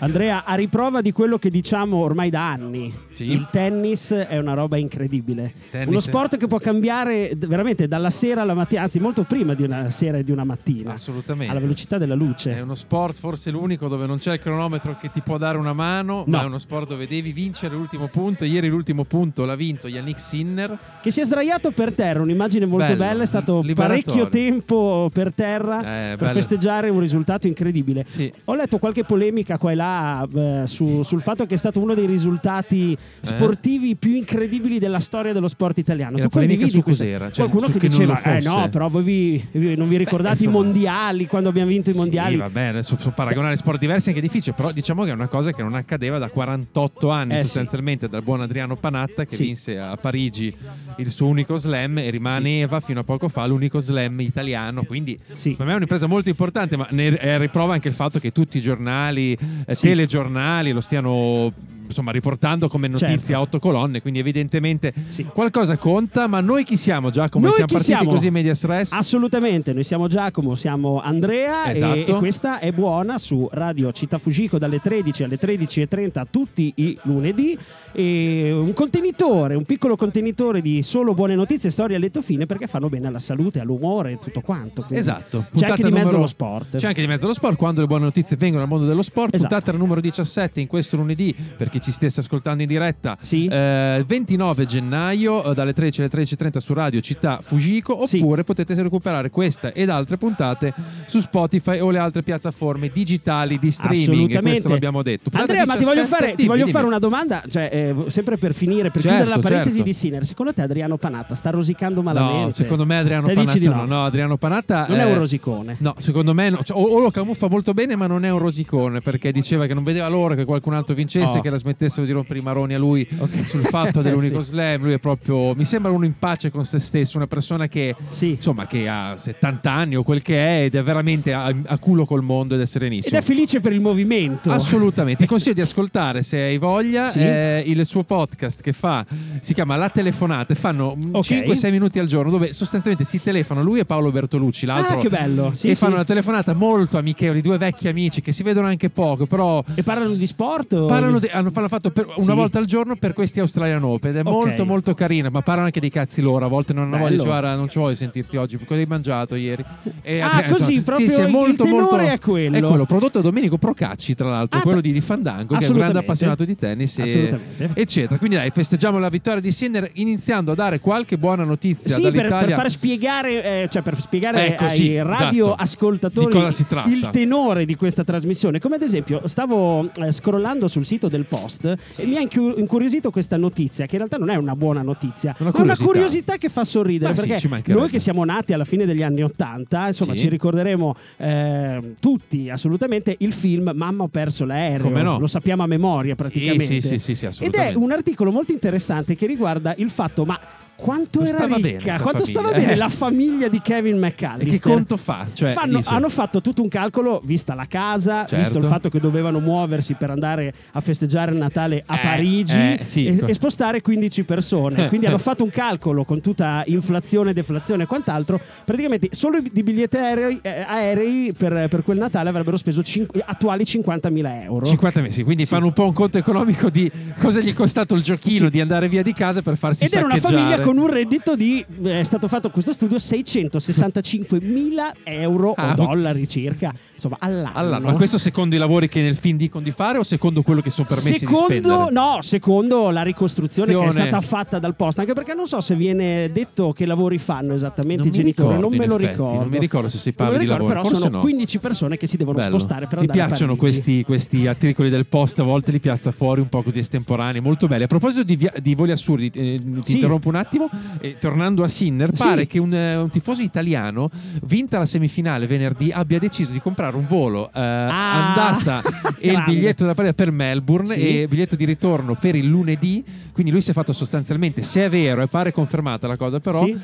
Andrea, 0.00 0.44
a 0.44 0.54
riprova 0.54 1.00
di 1.00 1.10
quello 1.12 1.38
che 1.38 1.50
diciamo 1.50 1.96
ormai 1.96 2.30
da 2.30 2.50
anni, 2.52 2.92
Sì. 3.14 3.30
il 3.32 3.48
tennis 3.50 4.12
è 4.12 4.38
una 4.38 4.54
roba 4.54 4.76
incredibile. 4.76 5.52
Tennis 5.70 5.88
Uno 5.88 5.98
è- 5.98 6.02
sport 6.02 6.36
che 6.36 6.46
può 6.46 6.58
cambiare 6.58 7.32
veramente 7.36 7.88
dalla 7.88 8.10
sera 8.10 8.42
alla 8.42 8.54
mattina, 8.54 8.82
anzi 8.82 9.00
molto 9.00 9.24
prima 9.24 9.54
di 9.54 9.64
una 9.64 9.90
sera 9.90 10.18
e 10.18 10.22
di 10.24 10.30
una 10.30 10.44
mattina, 10.44 10.92
Assolutamente. 10.92 11.50
alla 11.50 11.60
velocità 11.60 11.98
della 11.98 12.14
È 12.14 12.16
luce. 12.16 12.50
uno 12.62 12.76
sport 12.76 13.16
forse 13.18 13.50
l'unico 13.50 13.88
dove 13.88 14.06
non 14.06 14.18
c'è 14.18 14.34
il 14.34 14.38
cronometro 14.40 14.96
che 15.00 15.10
ti 15.10 15.20
può 15.20 15.36
dare 15.36 15.58
una 15.58 15.72
mano, 15.72 16.18
No. 16.18 16.36
ma 16.36 16.42
è 16.42 16.46
uno 16.46 16.58
sport 16.58 16.88
dove 16.88 17.08
devi 17.08 17.32
vincere 17.32 17.74
l'ultimo 17.74 18.06
punto. 18.06 18.44
Ieri 18.44 18.68
l'ultimo 18.68 19.02
punto 19.02 19.44
l'ha 19.44 19.56
vinto 19.56 19.88
Yannick 19.88 20.20
Sinner. 20.20 20.78
Che 21.02 21.10
si 21.10 21.20
è 21.20 21.24
sdraiato 21.24 21.72
per 21.72 21.92
terra, 21.92 22.22
un'immagine 22.22 22.66
molto 22.66 22.86
Bello, 22.86 22.98
bella, 22.98 23.22
è 23.24 23.26
stato 23.26 23.64
parecchio 23.74 24.28
tempo 24.28 25.10
per 25.12 25.32
terra 25.34 25.80
Eh, 25.80 26.08
per 26.10 26.18
bello. 26.18 26.32
festeggiare 26.34 26.88
un 26.88 27.00
risultato 27.00 27.48
incredibile. 27.48 28.04
Sì. 28.06 28.32
Ho 28.44 28.54
letto 28.54 28.78
qualche 28.78 29.02
polemica 29.02 29.58
qua 29.58 29.72
e 29.72 29.74
là 29.74 29.86
eh, 30.34 30.62
su- 30.66 31.02
sul 31.02 31.20
fatto 31.22 31.46
che 31.46 31.54
è 31.54 31.58
stato 31.58 31.80
uno 31.80 31.94
dei 31.94 32.06
risultati 32.06 32.96
sportivi 33.20 33.96
più 33.96 34.14
incredibili 34.14 34.78
della 34.78 35.00
storia 35.00 35.32
dello 35.32 35.48
sport 35.48 35.78
italiano. 35.78 36.16
E 36.18 36.22
Tu 36.22 36.28
condividi 36.28 36.70
su 36.70 36.82
cos'era? 36.82 37.30
Cioè, 37.30 37.48
Qualcuno 37.48 37.72
che, 37.72 37.78
che 37.78 37.88
diceva: 37.88 38.20
Eh 38.22 38.40
fosse." 38.40 38.48
no, 38.48 38.68
però 38.68 38.88
voi 38.88 39.02
vi- 39.02 39.44
vi- 39.52 39.76
non 39.76 39.88
vi 39.88 39.96
ricordate 39.96 40.42
i 40.42 40.46
insomma. 40.46 40.64
mondiali 40.64 41.26
quando 41.26 41.48
abbiamo 41.48 41.68
vinto 41.68 41.90
i 41.90 41.94
mondiali. 41.94 42.32
Sì, 42.32 42.38
vabbè, 42.38 42.62
adesso 42.64 42.96
so- 42.98 43.10
paragonare 43.10 43.56
sport 43.56 43.78
diversi 43.78 44.08
è 44.08 44.10
anche 44.12 44.22
difficile, 44.22 44.54
però 44.56 44.70
diciamo 44.72 45.04
che 45.04 45.10
è 45.10 45.14
una 45.14 45.28
cosa 45.28 45.52
che 45.52 45.62
non 45.62 45.74
accadeva 45.74 46.18
da 46.18 46.28
48 46.28 47.10
anni 47.10 47.34
Eh, 47.34 47.38
sì. 47.38 47.44
sostanzialmente 47.44 48.08
dal 48.08 48.22
buon 48.22 48.40
Adriano 48.40 48.76
Panatta 48.76 49.24
che 49.24 49.36
Sì. 49.36 49.44
vinse 49.44 49.78
a 49.78 49.96
Parigi 49.96 50.54
il 50.96 51.10
suo 51.10 51.26
unico 51.26 51.56
slam 51.56 51.98
e 51.98 52.10
rimaneva 52.10 52.80
fino 52.80 53.00
a 53.00 53.04
poco 53.04 53.28
fa 53.28 53.46
l'unico 53.46 53.78
slam 53.78 54.20
italiano, 54.20 54.82
quindi 54.84 55.16
Sì. 55.34 55.52
per 55.52 55.66
me 55.66 55.72
è 55.72 55.76
un'impresa 55.76 56.06
molto 56.06 56.28
importante, 56.28 56.76
ma 56.76 56.86
ne 56.90 57.38
riprova 57.38 57.74
anche 57.74 57.88
il 57.88 57.94
fatto 57.94 58.18
che 58.18 58.32
tutti 58.32 58.58
i 58.58 58.60
giornali, 58.60 59.36
eh, 59.66 59.74
Sì. 59.74 59.77
Telegiornali 59.80 60.72
lo 60.72 60.80
stiano 60.80 61.52
insomma 61.88 62.10
riportando 62.12 62.68
come 62.68 62.86
Certo. 62.94 63.34
a 63.34 63.40
otto 63.40 63.58
colonne, 63.58 64.00
quindi 64.00 64.18
evidentemente 64.20 64.92
Sì. 65.08 65.24
qualcosa 65.24 65.76
conta, 65.76 66.26
ma 66.26 66.40
noi 66.40 66.64
chi 66.64 66.76
siamo 66.76 67.10
Giacomo? 67.10 67.44
Noi 67.46 67.54
siamo 67.54 67.68
partiti 67.72 67.92
siamo? 67.92 68.10
così 68.10 68.26
in 68.28 68.32
media 68.32 68.54
stress? 68.54 68.92
Assolutamente, 68.92 69.72
noi 69.72 69.84
siamo 69.84 70.06
Giacomo, 70.06 70.54
siamo 70.54 71.00
Andrea 71.00 71.66
e- 71.66 71.72
Esatto. 71.72 72.16
e, 72.16 72.18
questa 72.18 72.58
è 72.58 72.72
buona 72.72 73.18
su 73.18 73.48
Radio 73.52 73.92
Città 73.92 74.18
Fugico 74.18 74.58
dalle 74.58 74.80
13 74.80 75.24
alle 75.24 75.38
13.30 75.38 76.24
tutti 76.30 76.72
i 76.76 76.98
lunedì 77.02 77.56
e 77.92 78.52
un 78.52 78.72
contenitore, 78.72 79.54
un 79.54 79.64
piccolo 79.64 79.96
contenitore 79.96 80.60
di 80.62 80.82
solo 80.82 81.14
buone 81.14 81.34
notizie, 81.34 81.70
storie 81.70 81.96
a 81.96 81.98
lieto 81.98 82.22
fine 82.22 82.46
perché 82.46 82.66
fanno 82.66 82.88
bene 82.88 83.06
alla 83.06 83.18
salute, 83.18 83.60
all'umore 83.60 84.12
e 84.12 84.18
tutto 84.18 84.40
quanto. 84.40 84.82
Quindi 84.82 84.98
Esatto. 84.98 85.46
C'è 85.54 85.66
anche 85.68 85.82
di 85.84 85.90
mezzo 85.90 85.98
numero- 86.04 86.18
lo 86.20 86.26
sport. 86.26 86.76
C'è 86.76 86.86
anche 86.86 87.00
di 87.00 87.06
mezzo 87.06 87.26
lo 87.26 87.34
sport 87.34 87.56
quando 87.56 87.80
le 87.80 87.86
buone 87.86 88.04
notizie 88.04 88.36
vengono 88.36 88.62
dal 88.62 88.70
mondo 88.70 88.86
dello 88.86 89.02
sport. 89.02 89.34
Esatto. 89.34 89.54
Puntata 89.54 89.76
numero 89.76 90.00
17 90.00 90.60
in 90.60 90.66
questo 90.66 90.96
lunedì 90.96 91.34
per 91.56 91.70
chi 91.78 91.84
ci 91.84 91.92
stesse 91.92 92.20
ascoltando 92.20 92.62
in 92.62 92.68
diretta. 92.68 93.16
Sì. 93.20 93.46
Eh, 93.46 94.02
29 94.06 94.66
gennaio 94.66 95.44
eh, 95.44 95.54
dalle 95.54 95.72
13 95.72 96.02
alle 96.02 96.10
13.30 96.10 96.58
su 96.58 96.72
Radio 96.74 97.00
Città 97.00 97.38
Fugico 97.42 98.06
Sì. 98.06 98.18
oppure 98.18 98.44
potete 98.44 98.74
recuperare 98.80 99.30
questa 99.30 99.72
ed 99.72 99.88
altre 99.90 100.16
puntate 100.16 100.72
su 101.06 101.20
Spotify 101.20 101.78
o 101.80 101.90
le 101.90 101.98
altre 101.98 102.22
piattaforme 102.22 102.88
digitali 102.88 103.58
di 103.58 103.70
streaming. 103.70 104.02
Assolutamente. 104.08 104.50
Questo 104.50 104.68
l'abbiamo 104.68 105.02
detto. 105.02 105.30
Puntata 105.30 105.42
Andrea, 105.52 105.66
ma 105.66 105.76
ti 105.76 105.84
voglio 105.84 106.00
17, 106.02 106.24
fare, 106.24 106.36
ti 106.36 106.46
voglio 106.46 106.66
fare 106.66 106.86
una 106.86 106.98
domanda, 106.98 107.42
cioè, 107.48 107.68
eh, 107.72 108.10
sempre 108.10 108.36
per 108.38 108.54
finire, 108.54 108.90
per 108.90 109.02
Certo, 109.02 109.16
chiudere 109.16 109.36
la 109.36 109.42
parentesi 109.42 109.76
certo. 109.76 109.84
di 109.90 109.92
Sinner. 109.94 110.24
Secondo 110.26 110.52
te 110.52 110.62
Adriano 110.62 110.96
Panatta 110.96 111.34
sta 111.34 111.50
rosicando 111.50 112.02
malamente? 112.02 112.44
No, 112.44 112.50
secondo 112.52 112.84
me 112.86 112.98
Adriano 112.98 113.26
Te 113.26 113.34
Panatta 113.34 113.58
no? 113.58 113.74
no. 113.74 113.84
no, 113.84 114.04
Adriano 114.04 114.36
Panatta 114.36 114.86
Non 114.88 114.98
è 114.98 115.06
eh, 115.06 115.10
un 115.12 115.18
rosicone. 115.18 115.76
No, 115.78 115.94
secondo 115.98 116.34
me 116.34 116.50
no. 116.50 116.62
Cioè, 116.62 116.76
o, 116.76 116.82
o 116.82 116.98
lo 117.00 117.10
camuffa 117.10 117.48
molto 117.48 117.72
bene, 117.74 117.96
ma 117.96 118.06
non 118.06 118.24
è 118.24 118.30
un 118.30 118.38
rosicone 118.38 119.00
perché 119.00 119.32
diceva 119.32 119.66
che 119.66 119.74
non 119.74 119.82
vedeva 119.84 120.08
l'ora 120.08 120.34
che 120.34 120.44
qualcun 120.44 120.74
altro 120.74 120.94
vincesse, 120.94 121.38
Oh. 121.38 121.40
che 121.40 121.50
la 121.50 121.58
smettessero 121.68 122.06
di 122.06 122.12
rompere 122.12 122.38
i 122.38 122.42
maroni 122.42 122.74
a 122.74 122.78
lui 122.78 123.06
Ok. 123.18 123.46
sul 123.46 123.62
fatto 123.62 124.00
dell'unico 124.00 124.40
Sì. 124.42 124.50
slam. 124.50 124.82
Lui 124.82 124.92
è 124.92 124.98
proprio, 124.98 125.54
mi 125.54 125.64
sembra 125.64 125.90
uno 125.90 126.04
in 126.04 126.14
pace 126.18 126.50
con 126.50 126.64
se 126.64 126.78
stesso, 126.78 127.16
una 127.16 127.26
persona 127.26 127.68
che, 127.68 127.94
Sì. 128.10 128.30
insomma, 128.30 128.66
che 128.66 128.88
ha 128.88 129.16
70 129.16 129.70
anni 129.70 129.96
o 129.96 130.02
quel 130.02 130.22
che 130.22 130.38
è 130.38 130.64
ed 130.64 130.74
è 130.74 130.82
veramente 130.82 131.32
a, 131.32 131.52
a 131.66 131.78
culo 131.78 132.04
col 132.06 132.22
mondo 132.22 132.54
ed 132.54 132.60
è 132.60 132.62
Ed 132.62 132.68
serenissimo. 132.68 133.18
è 133.18 133.22
felice 133.22 133.60
per 133.60 133.72
il 133.72 133.80
movimento. 133.80 134.50
Assolutamente, 134.50 135.22
ti 135.22 135.28
consiglio 135.28 135.54
di 135.54 135.60
ascoltare 135.60 136.22
se 136.22 136.38
hai 136.40 136.58
voglia 136.58 137.08
Sì. 137.08 137.20
eh, 137.20 137.62
il 137.66 137.84
suo 137.86 138.02
podcast 138.04 138.60
che 138.62 138.72
fa, 138.72 139.04
si 139.40 139.52
chiama 139.54 139.76
La 139.76 139.90
Telefonata, 139.90 140.52
e 140.52 140.56
fanno 140.56 140.94
mm, 140.96 141.14
Ok. 141.14 141.26
5-6 141.26 141.70
minuti 141.70 141.98
al 141.98 142.06
giorno 142.06 142.30
dove 142.30 142.52
sostanzialmente 142.52 143.04
si 143.04 143.22
telefonano 143.22 143.66
lui 143.66 143.80
e 143.80 143.84
Paolo 143.84 144.10
Bertolucci, 144.10 144.64
l'altro 144.66 144.96
Ah, 144.96 144.98
che 144.98 145.08
bello. 145.08 145.50
Sì, 145.54 145.68
e 145.68 145.74
fanno 145.74 145.94
una 145.94 146.04
telefonata 146.04 146.52
molto 146.54 146.96
amichevoli, 146.98 147.40
due 147.40 147.58
vecchi 147.58 147.88
amici 147.88 148.20
che 148.22 148.32
si 148.32 148.42
vedono 148.42 148.66
anche 148.68 148.88
poco, 148.90 149.26
però 149.26 149.62
E 149.74 149.82
parlano 149.82 150.14
di 150.14 150.26
sport? 150.26 150.86
parlano 150.86 151.18
di- 151.18 151.28
hanno, 151.28 151.50
hanno 151.58 151.68
fatto 151.68 151.90
per- 151.90 152.06
una 152.06 152.22
Sì. 152.24 152.32
volta 152.32 152.58
al 152.58 152.64
giorno 152.66 152.96
per 152.96 153.12
questi 153.12 153.40
Australian 153.40 153.82
Open 153.84 154.10
ed 154.10 154.16
è 154.16 154.20
Ok. 154.20 154.26
molto 154.32 154.64
molto 154.64 154.94
carina, 154.94 155.28
ma 155.30 155.40
parlano 155.42 155.66
anche 155.66 155.80
dei 155.80 155.90
cazzi 155.90 156.20
loro, 156.20 156.44
a 156.44 156.48
volte 156.48 156.72
non 156.72 156.90
dire, 156.90 157.16
guarda 157.16 157.54
non 157.54 157.68
ci 157.68 157.78
voglio 157.78 157.94
sentirti 157.94 158.36
oggi, 158.36 158.56
cosa 158.58 158.80
hai 158.80 158.86
mangiato 158.86 159.34
ieri? 159.34 159.64
E 160.02 160.20
Ah, 160.20 160.30
Adriano- 160.32 160.52
così, 160.56 160.74
insomma, 160.74 160.82
proprio 160.84 161.08
sì, 161.08 161.14
sì, 161.14 161.20
il 161.20 161.28
molto, 161.28 161.64
tenore 161.64 161.80
molto- 161.80 161.96
è 161.98 162.18
quello. 162.18 162.56
È 162.56 162.60
quello, 162.60 162.84
prodotto 162.86 163.18
da 163.18 163.24
Domenico 163.24 163.58
Procacci 163.58 164.14
tra 164.14 164.28
l'altro, 164.28 164.58
Ah, 164.58 164.62
quello 164.62 164.80
di, 164.80 164.92
di 164.92 165.00
Fandango, 165.00 165.56
che 165.56 165.64
è 165.64 165.68
un 165.68 165.76
grande 165.76 165.98
appassionato 165.98 166.44
di 166.44 166.54
tennis 166.56 166.98
e- 166.98 167.38
eccetera. 167.74 168.18
Quindi 168.18 168.36
dai, 168.36 168.50
festeggiamo 168.50 168.98
la 168.98 169.08
vittoria 169.08 169.40
di 169.40 169.52
Sinner 169.52 169.90
iniziando 169.94 170.52
a 170.52 170.54
dare 170.54 170.80
qualche 170.80 171.18
buona 171.18 171.44
notizia 171.44 171.94
Sì, 171.94 172.02
per, 172.02 172.12
dall'Italia. 172.12 172.46
per 172.46 172.54
far 172.56 172.70
spiegare, 172.70 173.62
eh, 173.62 173.68
cioè 173.70 173.82
per 173.82 174.00
spiegare 174.00 174.46
Ecco, 174.48 174.64
ai 174.64 174.74
sì, 174.76 174.96
radioascoltatori 175.02 176.46
esatto. 176.46 176.88
Il 176.88 177.08
tenore 177.10 177.64
di 177.64 177.74
questa 177.76 178.04
trasmissione. 178.04 178.58
Come 178.60 178.76
ad 178.76 178.82
esempio, 178.82 179.22
stavo 179.26 179.88
eh, 179.94 180.12
scrollando 180.12 180.68
sul 180.68 180.84
sito 180.84 181.08
del 181.08 181.24
Post 181.48 181.76
e 181.96 182.04
mi 182.06 182.16
ha 182.16 182.20
incu- 182.20 182.58
incuriosito 182.58 183.10
questa 183.10 183.36
notizia, 183.36 183.86
che 183.86 183.92
in 183.92 183.98
realtà 183.98 184.18
non 184.18 184.28
è 184.30 184.36
una 184.36 184.54
buona 184.54 184.82
notizia, 184.82 185.34
Una 185.38 185.50
ma 185.54 185.62
una 185.62 185.76
curiosità. 185.76 186.36
che 186.36 186.48
fa 186.48 186.64
sorridere. 186.64 187.14
Sì, 187.14 187.22
ci 187.22 187.28
perché 187.28 187.48
mancherebbe. 187.48 187.80
noi 187.80 187.90
che 187.90 187.98
siamo 187.98 188.24
nati 188.24 188.52
alla 188.52 188.64
fine 188.64 188.84
degli 188.84 189.02
anni 189.02 189.22
Ottanta, 189.22 189.86
insomma, 189.86 190.12
Sì. 190.12 190.18
ci 190.20 190.28
ricorderemo 190.28 190.94
eh, 191.16 191.94
tutti 192.00 192.50
assolutamente 192.50 193.14
il 193.18 193.32
film 193.32 193.72
Mamma 193.74 194.04
ho 194.04 194.08
perso 194.08 194.44
l'aereo. 194.44 194.90
No? 195.02 195.18
Lo 195.18 195.26
sappiamo 195.26 195.62
a 195.62 195.66
memoria 195.66 196.14
praticamente. 196.14 196.80
sì, 196.80 196.98
sì, 196.98 197.14
sì, 197.14 197.30
sì, 197.30 197.44
Ed 197.44 197.54
è 197.54 197.72
un 197.74 197.92
articolo 197.92 198.30
molto 198.30 198.52
interessante 198.52 199.14
che 199.16 199.26
riguarda 199.26 199.74
il 199.78 199.90
fatto, 199.90 200.24
ma 200.24 200.38
quanto 200.78 201.22
era 201.22 201.38
Stava 201.38 201.56
ricca, 201.56 201.66
bene 201.66 201.78
quanto 202.02 202.24
famiglia, 202.24 202.24
stava 202.40 202.50
bene 202.52 202.72
eh. 202.72 202.76
la 202.76 202.88
famiglia 202.88 203.48
di 203.48 203.60
Kevin 203.60 203.94
E 203.96 203.98
McAllister. 203.98 204.60
che 204.60 204.60
conto 204.60 204.96
fa? 204.96 205.26
Cioè, 205.32 205.52
Fanno- 205.52 205.80
hanno 205.84 206.08
fatto 206.08 206.40
tutto 206.40 206.62
un 206.62 206.68
calcolo, 206.68 207.20
vista 207.24 207.54
la 207.54 207.66
casa, 207.66 208.18
Certo. 208.20 208.36
visto 208.36 208.58
il 208.58 208.64
fatto 208.66 208.88
che 208.88 209.00
dovevano 209.00 209.40
muoversi 209.40 209.94
per 209.94 210.10
andare 210.10 210.52
a 210.72 210.80
festeggiare 210.80 211.32
il 211.32 211.38
Natale 211.38 211.82
a 211.84 211.96
Eh, 211.96 212.00
Parigi 212.02 212.58
eh, 212.58 212.80
sì. 212.84 213.06
e, 213.06 213.22
e 213.26 213.34
spostare 213.34 213.80
15 213.82 214.22
persone. 214.24 214.86
Quindi 214.88 215.06
hanno 215.06 215.18
fatto 215.18 215.42
un 215.42 215.50
calcolo 215.50 216.04
con 216.04 216.20
tutta 216.20 216.62
inflazione, 216.66 217.32
deflazione 217.32 217.82
e 217.82 217.86
quant'altro. 217.86 218.40
Praticamente 218.64 219.08
solo 219.12 219.40
di 219.40 219.62
biglietti 219.62 219.96
aerei, 219.96 220.38
eh, 220.42 220.64
aerei 220.66 221.32
per, 221.36 221.66
per 221.68 221.82
quel 221.82 221.98
Natale 221.98 222.28
avrebbero 222.28 222.56
speso 222.56 222.82
cinque- 222.82 223.22
attuali 223.26 223.64
50.000 223.64 224.42
euro. 224.44 224.64
50 224.64 225.00
mesi, 225.00 225.22
quindi 225.24 225.44
fanno 225.44 225.66
un 225.66 225.72
po' 225.72 225.84
un 225.86 225.92
conto 225.92 226.18
economico 226.18 226.70
di 226.70 226.90
cosa 227.18 227.40
gli 227.40 227.50
è 227.50 227.54
costato 227.54 227.94
il 227.94 228.02
giochino 228.02 228.44
Sì. 228.46 228.50
di 228.50 228.60
andare 228.60 228.88
via 228.88 229.02
di 229.02 229.12
casa 229.12 229.42
per 229.42 229.56
farsi 229.56 229.84
Ed 229.84 229.92
era 229.92 230.04
una 230.04 230.14
saccheggiare. 230.16 230.42
famiglia 230.42 230.64
con 230.68 230.76
un 230.76 230.86
reddito 230.86 231.34
di, 231.34 231.64
è 231.84 232.02
stato 232.02 232.28
fatto 232.28 232.50
questo 232.50 232.74
studio, 232.74 232.98
665 232.98 234.38
mila 234.42 234.92
euro 235.02 235.54
Ah, 235.56 235.70
o 235.70 235.74
dollari 235.74 236.28
circa, 236.28 236.70
insomma 236.92 237.16
all'anno. 237.20 237.52
Allora, 237.56 237.78
ma 237.80 237.92
questo 237.94 238.18
secondo 238.18 238.54
i 238.54 238.58
lavori 238.58 238.86
che 238.86 239.00
nel 239.00 239.16
film 239.16 239.38
dicono 239.38 239.64
di 239.64 239.70
fare 239.70 239.96
o 239.96 240.02
secondo 240.02 240.42
quello 240.42 240.60
che 240.60 240.68
sono 240.68 240.86
permessi 240.86 241.12
di 241.12 241.18
Secondo, 241.20 241.44
spendere? 241.46 241.90
no, 241.90 242.18
secondo 242.20 242.90
la 242.90 243.00
ricostruzione 243.02 243.72
che 243.72 243.78
è 243.80 243.86
Azione. 243.86 244.08
stata 244.08 244.20
fatta 244.20 244.58
dal 244.58 244.74
post, 244.76 244.98
anche 244.98 245.14
perché 245.14 245.32
non 245.32 245.46
so 245.46 245.62
se 245.62 245.74
viene 245.74 246.30
detto 246.32 246.72
che 246.74 246.84
lavori 246.84 247.16
fanno 247.16 247.54
esattamente 247.54 248.02
Non 248.02 248.06
i 248.06 248.10
mi 248.10 248.16
genitori, 248.16 248.48
ricordo, 248.56 248.68
non 248.68 248.78
me 248.78 248.86
lo 248.86 248.94
effetti, 248.96 249.10
ricordo. 249.12 249.38
non 249.38 249.48
mi 249.48 249.58
ricordo 249.58 249.88
se 249.88 249.96
si 249.98 250.08
Non 250.08 250.14
parla 250.16 250.32
lo 250.32 250.38
di 250.38 250.44
ricordo, 250.44 250.64
lavoro, 250.66 250.80
però 250.82 250.88
forse 250.94 251.04
sono 251.06 251.16
no. 251.16 251.22
15 251.22 251.58
persone 251.60 251.96
che 251.96 252.06
si 252.06 252.16
devono 252.18 252.36
Bello. 252.38 252.50
spostare 252.50 252.86
per 252.86 252.98
Mi 252.98 253.06
andare 253.06 253.20
a 253.22 253.26
piacciono 253.26 253.56
Parigi. 253.56 253.72
questi, 253.72 254.04
questi 254.04 254.46
articoli 254.46 254.90
del 254.90 255.06
post, 255.06 255.38
a 255.38 255.44
volte 255.44 255.72
li 255.72 255.78
piazza 255.80 256.12
fuori 256.12 256.40
un 256.42 256.48
po' 256.50 256.62
così 256.62 256.80
estemporanei, 256.80 257.40
molto 257.40 257.66
belli. 257.68 257.84
A 257.84 257.86
proposito 257.86 258.22
di, 258.22 258.36
via- 258.36 258.52
di 258.60 258.74
voli 258.74 258.90
assurdi, 258.92 259.30
eh, 259.32 259.54
ti 259.56 259.80
Sì. 259.84 259.94
interrompo 259.94 260.28
un 260.28 260.34
attimo, 260.34 260.57
eh, 261.00 261.16
tornando 261.20 261.62
a 261.62 261.68
Sinner, 261.68 262.10
Sì. 262.14 262.22
pare 262.24 262.46
che 262.46 262.58
un, 262.58 262.72
eh, 262.74 262.96
un 262.96 263.10
tifoso 263.10 263.42
italiano, 263.42 264.10
vinta 264.44 264.78
la 264.78 264.86
semifinale 264.86 265.46
venerdì, 265.46 265.90
abbia 265.92 266.18
deciso 266.18 266.50
di 266.50 266.60
comprare 266.60 266.96
un 266.96 267.06
volo 267.06 267.48
eh, 267.54 267.60
Ah, 267.60 268.26
andata 268.28 268.82
e 269.18 269.30
il 269.30 269.42
biglietto 269.44 269.84
da 269.84 269.94
partita 269.94 270.14
per 270.14 270.30
Melbourne 270.32 270.92
Sì. 270.94 271.20
e 271.22 271.28
biglietto 271.28 271.56
di 271.56 271.64
ritorno 271.64 272.14
per 272.14 272.34
il 272.34 272.46
lunedì. 272.46 273.04
Quindi 273.32 273.52
lui 273.52 273.62
si 273.62 273.70
è 273.70 273.74
fatto 273.74 273.92
sostanzialmente, 273.92 274.62
se 274.64 274.86
è 274.86 274.88
vero 274.88 275.22
e 275.22 275.28
pare 275.28 275.52
confermata 275.52 276.08
la 276.08 276.16
cosa, 276.16 276.40
però 276.40 276.64
Sì. 276.64 276.76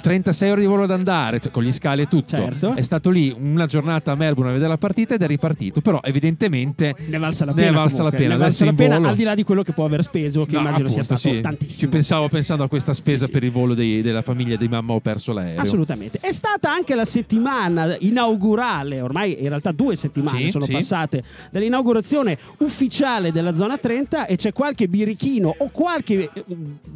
36 0.00 0.50
ore 0.50 0.60
di 0.62 0.66
volo 0.66 0.84
ad 0.84 0.90
andare, 0.90 1.38
cioè, 1.40 1.50
con 1.50 1.62
gli 1.62 1.72
scali 1.72 2.02
e 2.02 2.08
tutto. 2.08 2.36
Certo. 2.36 2.74
È 2.74 2.80
stato 2.82 3.10
lì 3.10 3.34
una 3.38 3.66
giornata 3.66 4.12
a 4.12 4.14
Melbourne 4.14 4.50
a 4.50 4.52
vedere 4.54 4.70
la 4.70 4.78
partita 4.78 5.14
ed 5.14 5.22
è 5.22 5.26
ripartito. 5.26 5.80
Però 5.82 6.00
evidentemente 6.02 6.94
Ne 7.06 7.16
è 7.16 7.18
valsa 7.18 7.44
la 7.44 7.52
Ne 7.52 7.62
pena. 7.62 7.72
valsa 7.78 8.02
la 8.02 8.10
pena. 8.10 8.28
Ne 8.34 8.36
valsa 8.38 8.64
la 8.64 8.72
pena, 8.72 8.96
al 8.96 9.16
di 9.16 9.22
là 9.22 9.34
di 9.34 9.42
quello 9.42 9.62
che 9.62 9.72
può 9.72 9.84
aver 9.84 10.02
speso, 10.02 10.46
che 10.46 10.54
No, 10.54 10.60
immagino 10.60 10.88
sia 10.88 11.02
appunto, 11.02 11.18
stato 11.20 11.34
sì. 11.36 11.40
tantissimo. 11.42 11.78
Ci 11.80 11.88
pensavo 11.88 12.28
pensando 12.28 12.64
a 12.64 12.68
questa 12.68 12.92
spesa 12.94 13.17
spesa 13.18 13.26
sì. 13.26 13.30
per 13.32 13.44
il 13.44 13.50
volo 13.50 13.74
dei- 13.74 14.02
della 14.02 14.22
famiglia 14.22 14.56
di 14.56 14.68
mamma 14.68 14.92
ho 14.94 15.00
perso 15.00 15.32
l'aereo. 15.32 15.60
Assolutamente. 15.60 16.18
È 16.20 16.30
stata 16.30 16.70
anche 16.70 16.94
la 16.94 17.04
settimana 17.04 17.96
inaugurale, 17.98 19.00
ormai 19.00 19.36
in 19.40 19.48
realtà 19.48 19.72
due 19.72 19.96
settimane 19.96 20.40
Sì, 20.42 20.48
sono 20.50 20.64
sì. 20.64 20.72
passate 20.72 21.22
dall'inaugurazione 21.50 22.38
ufficiale 22.58 23.32
della 23.32 23.54
zona 23.54 23.76
30 23.78 24.26
e 24.26 24.36
c'è 24.36 24.52
qualche 24.52 24.88
birichino 24.88 25.54
o 25.58 25.70
qualche 25.70 26.30
eh, 26.32 26.44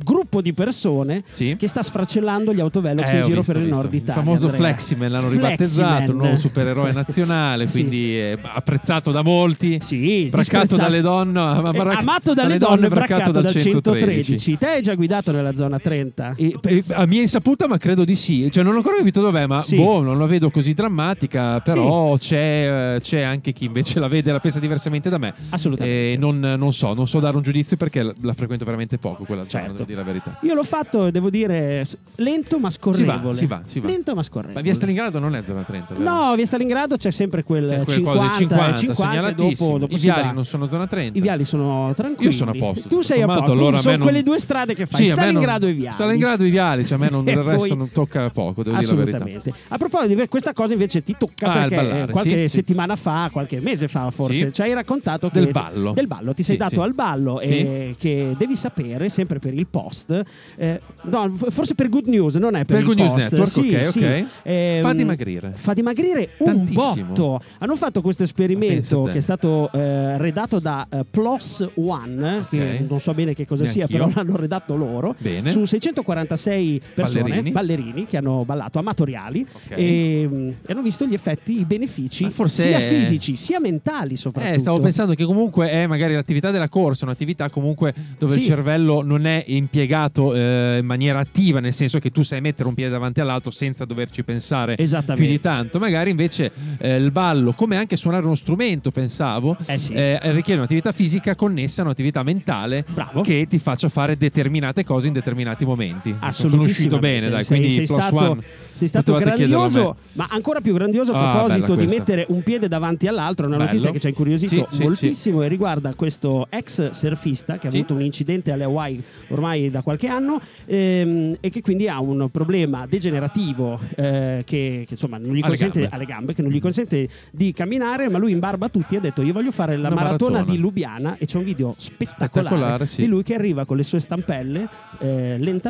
gruppo 0.05 0.41
di 0.41 0.53
persone 0.53 1.23
che 1.35 1.67
sta 1.69 1.83
sfracellando 1.83 2.53
gli 2.55 2.61
autovelox 2.61 3.13
Eh, 3.13 3.17
in 3.19 3.23
giro 3.23 3.37
visto, 3.39 3.53
per 3.53 3.61
il 3.61 3.67
visto. 3.69 3.81
nord 3.83 3.95
Italia. 3.95 4.15
Il 4.15 4.25
famoso 4.27 4.47
Andrea. 4.49 4.67
Fleximan 4.67 5.11
l'hanno 5.11 5.29
ribattezzato, 5.29 6.11
un 6.13 6.17
nuovo 6.19 6.37
supereroe 6.37 6.93
nazionale, 6.93 7.67
quindi 7.71 8.17
eh, 8.19 8.39
apprezzato 8.43 9.11
da 9.11 9.23
molti. 9.23 9.79
Sì, 9.83 10.27
braccato 10.31 10.77
dalle 10.77 11.01
donne, 11.01 11.33
ma- 11.33 11.71
Eh, 11.73 11.73
brac- 11.73 12.01
amato 12.01 12.35
dalle, 12.35 12.59
donne, 12.59 12.89
braccato, 12.89 13.31
dal 13.31 13.55
113. 13.55 14.59
Te 14.59 14.67
hai 14.67 14.83
già 14.83 14.95
guidato 14.95 15.33
nella 15.33 15.55
zona 15.55 15.79
30? 15.79 16.02
E, 16.37 16.57
e, 16.63 16.85
a 16.93 17.07
mia 17.07 17.21
insaputa, 17.21 17.67
ma 17.69 17.79
credo 17.79 18.05
di 18.05 18.17
sì. 18.17 18.51
Cioè, 18.51 18.63
non 18.63 18.75
ho 18.75 18.77
ancora 18.79 18.97
capito 18.97 19.21
dov'è, 19.21 19.47
ma 19.47 19.63
Sì. 19.63 19.77
boh, 19.77 20.01
non 20.03 20.19
la 20.19 20.27
vedo 20.27 20.51
così 20.51 20.75
drammatica. 20.75 21.61
Però 21.61 22.17
c'è, 22.19 22.95
eh, 22.97 23.01
c'è 23.01 23.21
anche 23.23 23.53
chi 23.53 23.65
invece 23.67 23.99
la 24.01 24.09
vede 24.09 24.31
e 24.31 24.33
la 24.33 24.41
pensa 24.41 24.59
diversamente 24.61 25.09
da 25.09 25.19
me. 25.19 25.33
Assolutamente. 25.51 26.13
E 26.13 26.17
non, 26.17 26.39
non 26.41 26.73
so, 26.73 26.95
non 26.95 27.07
so 27.09 27.21
dare 27.21 27.37
un 27.37 27.43
giudizio 27.43 27.77
perché 27.77 28.03
la, 28.03 28.13
la 28.23 28.33
frequento 28.35 28.65
veramente 28.65 28.99
poco 28.99 29.25
quella 29.25 29.45
zona, 29.49 29.65
Certo. 29.65 29.73
devo 29.73 29.85
dire 29.85 29.99
la 29.99 30.05
verità. 30.07 30.39
Io 30.43 30.55
l'ho 30.55 30.63
fatto, 30.65 31.11
devo 31.11 31.31
dire, 31.31 31.85
lento 32.17 32.59
ma 32.59 32.71
scorrevole. 32.71 33.13
Si 33.13 33.27
va, 33.27 33.33
si 33.35 33.47
va, 33.47 33.63
si 33.65 33.81
va. 33.81 33.89
Lento 33.89 34.15
ma 34.15 34.23
scorrevole. 34.23 34.55
Ma 34.55 34.61
via 34.61 34.75
Stalingrado 34.75 35.19
non 35.19 35.35
è 35.37 35.43
zona 35.43 35.63
30, 35.63 35.95
vero? 35.95 36.11
No, 36.11 36.35
via 36.35 36.47
Stalingrado 36.47 36.97
c'è 36.97 37.11
sempre 37.11 37.43
quel, 37.45 37.69
C'è 37.69 37.75
quel 37.85 37.87
50, 37.97 38.11
coso 38.19 38.21
del 38.23 38.39
50, 38.39 38.75
50 38.77 38.93
e 38.93 38.95
segnalatissimo. 38.95 39.69
dopo, 39.69 39.79
dopo 39.79 39.95
I 39.95 39.99
viali 39.99 40.35
non 40.35 40.45
sono 40.45 40.67
zona 40.67 40.87
30. 40.87 41.19
I 41.19 41.21
viali 41.21 41.45
sono 41.45 41.93
tranquilli. 41.95 42.31
Io 42.31 42.37
sono 42.37 42.51
a 42.51 42.55
posto, 42.55 42.89
Tu 42.89 43.01
sei 43.03 43.23
a 43.23 43.27
posto. 43.27 43.53
allora 43.53 43.79
sono 43.79 43.97
non- 43.97 44.07
quelle 44.07 44.23
due 44.23 44.39
strade 44.39 44.75
che 44.75 44.87
fai, 44.87 45.05
Sì, 45.05 45.11
me 45.11 45.17
non- 45.17 45.25
Stalingrado 45.25 45.67
e 45.67 45.73
viali. 45.97 46.17
Stalingrado 46.19 46.45
e 46.45 46.49
viali, 46.51 46.87
cioè 46.87 46.97
a 46.99 47.01
me 47.01 47.09
non, 47.11 47.25
del 47.25 47.37
resto 47.43 47.69
poi- 47.69 47.77
non 47.77 47.91
tocca 47.93 48.31
poco, 48.31 48.63
devo 48.63 48.77
dire 48.79 48.89
la 48.91 48.95
verità. 48.97 49.17
Assolutamente. 49.19 49.53
A 49.69 49.77
proposito 49.79 50.15
di 50.15 50.29
questa 50.29 50.53
cosa 50.53 50.73
invece 50.73 51.03
ti 51.03 51.15
tocca 51.19 51.47
Ah, 51.47 51.53
perché 51.61 51.77
ballare, 51.77 52.03
eh, 52.03 52.13
qualche 52.13 52.31
sì, 52.31 52.37
sì. 52.49 52.49
settimana 52.49 52.97
fa, 52.97 53.29
qualche 53.33 53.61
mese 53.61 53.89
fa 53.89 54.11
forse, 54.11 54.47
Sì. 54.47 54.53
ci 54.53 54.63
hai 54.63 54.73
raccontato 54.75 55.29
che 55.31 55.41
Del 55.41 55.51
ballo. 55.53 55.93
Del 55.93 56.07
ballo, 56.07 56.35
ti 56.35 56.43
sei 56.43 56.55
Sì, 56.57 56.61
dato 56.61 56.75
sì. 56.77 56.81
al 56.81 56.95
ballo 56.95 57.41
Sì. 57.43 57.49
e 57.51 57.95
che 57.99 58.35
devi 58.37 58.57
sapere 58.57 59.09
sempre 59.09 59.39
per 59.39 59.55
il 59.55 59.67
post. 59.67 60.23
eh, 60.57 60.81
no, 61.03 61.35
forse 61.51 61.75
per 61.75 61.89
Good 61.89 62.07
News, 62.09 62.35
non 62.37 62.55
è 62.55 62.65
per, 62.65 62.77
Per 62.77 62.79
il 62.81 62.85
Good 62.87 62.99
News 62.99 63.13
post. 63.13 63.31
Network, 63.33 63.51
Sì, 63.51 63.75
ok, 63.75 63.85
sì. 63.87 63.99
ok. 64.05 64.25
Ehm, 64.43 64.83
Fa 64.83 64.93
dimagrire. 64.93 65.53
Fa 65.55 65.73
dimagrire 65.75 66.29
un 66.39 66.47
Tantissimo. 66.47 66.85
botto. 67.15 67.41
Hanno 67.59 67.77
fatto 67.77 68.01
questo 68.01 68.23
esperimento 68.23 69.03
che 69.05 69.19
è 69.19 69.21
stato 69.21 69.71
eh, 69.73 70.19
redatto 70.19 70.59
da 70.59 70.87
eh, 70.91 71.05
Plus 71.09 71.67
One, 71.75 72.47
che 72.51 72.79
Ok. 72.83 72.89
non 72.89 73.01
so 73.01 73.13
bene 73.15 73.35
che 73.35 73.47
cosa 73.47 73.65
sia, 73.65 73.87
Neanch'io. 73.89 74.09
però 74.09 74.23
l'hanno 74.23 74.37
redatto 74.37 74.77
loro. 74.77 75.15
Bene. 75.19 75.51
Su 75.51 75.65
646 75.83 76.81
persone, 76.95 77.23
Ballerini. 77.23 77.51
ballerini 77.51 78.07
che 78.07 78.17
hanno 78.17 78.45
ballato 78.45 78.79
amatoriali 78.79 79.45
Ok. 79.53 79.71
e, 79.71 80.23
e 80.65 80.73
hanno 80.73 80.83
visto 80.83 81.07
gli 81.07 81.15
effetti, 81.15 81.59
i 81.61 81.65
benefici 81.65 82.29
sia 82.47 82.79
è- 82.79 82.81
fisici 82.89 83.37
sia 83.37 83.59
mentali 83.59 84.15
soprattutto. 84.17 84.55
Eh, 84.55 84.59
stavo 84.59 84.79
pensando 84.81 85.15
che 85.15 85.25
comunque 85.25 85.71
è 85.71 85.87
magari 85.87 86.15
l'attività 86.15 86.51
della 86.51 86.69
corsa, 86.69 87.05
un'attività 87.05 87.49
comunque 87.51 87.93
dove 88.19 88.35
il 88.37 88.43
Sì. 88.43 88.47
cervello 88.49 89.03
non 89.03 89.27
è 89.27 89.43
impiegato 89.49 90.35
eh, 90.35 90.79
in 90.81 90.87
maniera 90.87 91.19
attiva, 91.19 91.59
nel 91.61 91.73
senso 91.73 91.99
che 91.99 92.11
tu 92.11 92.23
sai 92.23 92.41
mettere 92.41 92.69
un 92.69 92.75
piede 92.75 92.91
davanti 92.91 93.21
all'altro 93.21 93.51
senza 93.51 93.85
doverci 93.85 94.23
pensare 94.23 94.77
più 94.77 95.27
di 95.27 95.41
tanto. 95.41 95.79
Magari 95.79 96.11
invece 96.11 96.53
eh, 96.79 96.97
il 96.97 97.11
ballo, 97.11 97.53
come 97.53 97.77
anche 97.77 97.97
suonare 97.97 98.25
uno 98.25 98.35
strumento, 98.35 98.91
pensavo, 98.91 99.57
Eh 99.67 99.79
sì. 99.79 99.93
eh, 99.93 100.19
richiede 100.33 100.61
un'attività 100.61 100.93
fisica 100.93 101.35
connessa 101.35 101.83
a 101.83 101.85
un'attività 101.87 102.23
mentale 102.23 102.85
Bravo. 102.89 103.23
che 103.23 103.47
ti 103.49 103.59
faccia 103.59 103.89
fare 103.89 104.17
determinate 104.17 104.85
cose 104.85 105.07
in 105.09 105.13
determinati 105.13 105.65
momenti. 105.65 105.71
Sono 105.77 106.17
Assolutamente. 106.21 106.71
uscito 106.71 106.99
bene, 106.99 107.29
dai, 107.29 107.45
sei, 107.45 107.57
quindi 107.59 107.75
sei 107.75 107.87
stato, 107.87 108.17
one. 108.17 108.43
sei 108.75 108.89
stato 108.89 109.15
grandioso, 109.15 109.97
ma 110.13 110.27
ancora 110.31 110.61
più 110.61 110.75
grandioso 110.75 111.13
a 111.13 111.31
Ah, 111.31 111.33
proposito 111.39 111.75
bella 111.75 111.87
di 111.89 111.97
mettere 111.97 112.25
un 112.29 112.43
piede 112.43 112.69
davanti 112.69 113.07
all'altro. 113.07 113.47
Una 113.47 113.57
Bello. 113.57 113.69
notizia 113.71 113.91
che 113.91 113.99
ci 114.01 114.07
ha 114.07 114.09
incuriosito 114.11 114.67
Sì, 114.71 114.77
sì, 114.77 114.83
moltissimo 114.83 115.43
e 115.43 115.49
riguarda 115.49 115.95
questo 115.95 116.47
ex 116.51 116.91
surfista 116.91 117.59
che 117.59 117.67
ha 117.67 117.71
Sì. 117.71 117.77
avuto 117.79 117.95
un 117.95 118.03
incidente 118.03 118.53
alle 118.53 118.65
Hawaii 118.65 119.03
ormai 119.29 119.71
da 119.71 119.83
qualche 119.83 120.09
anno 120.09 120.41
ehm, 120.67 121.37
e 121.41 121.51
che 121.51 121.61
quindi 121.61 121.89
ha 121.89 122.01
un 122.01 122.29
problema 122.31 122.87
degenerativo 122.89 123.79
eh, 123.97 124.43
che, 124.45 124.85
che, 124.87 124.87
insomma 124.91 125.19
non 125.19 125.35
gli 125.35 125.39
Alle 125.41 125.49
consente 125.49 125.81
gambe. 125.81 125.95
alle 125.97 126.05
gambe, 126.05 126.35
che 126.35 126.43
non 126.43 126.51
gli 126.51 126.61
consente 126.61 127.09
di 127.31 127.53
camminare, 127.53 128.09
ma 128.09 128.19
lui 128.19 128.33
in 128.33 128.39
barba 128.39 128.67
a 128.67 128.69
tutti 128.69 128.97
ha 128.97 129.01
detto 129.01 129.23
io 129.23 129.33
voglio 129.33 129.51
fare 129.51 129.77
la 129.77 129.91
maratona, 129.91 130.33
maratona. 130.33 130.43
di 130.55 130.59
Lubiana 130.61 131.17
e 131.19 131.27
c'è 131.27 131.39
un 131.39 131.45
video 131.45 131.75
spettacolare, 131.79 132.31
Spettacolare, 132.47 132.87
sì. 132.87 133.03
di 133.03 133.07
lui 133.09 133.23
che 133.23 133.35
arriva 133.35 133.65
con 133.65 133.77
le 133.77 133.83
sue 133.83 134.01
stampelle 134.01 134.69
eh, 134.99 135.37
lentamente 135.39 135.62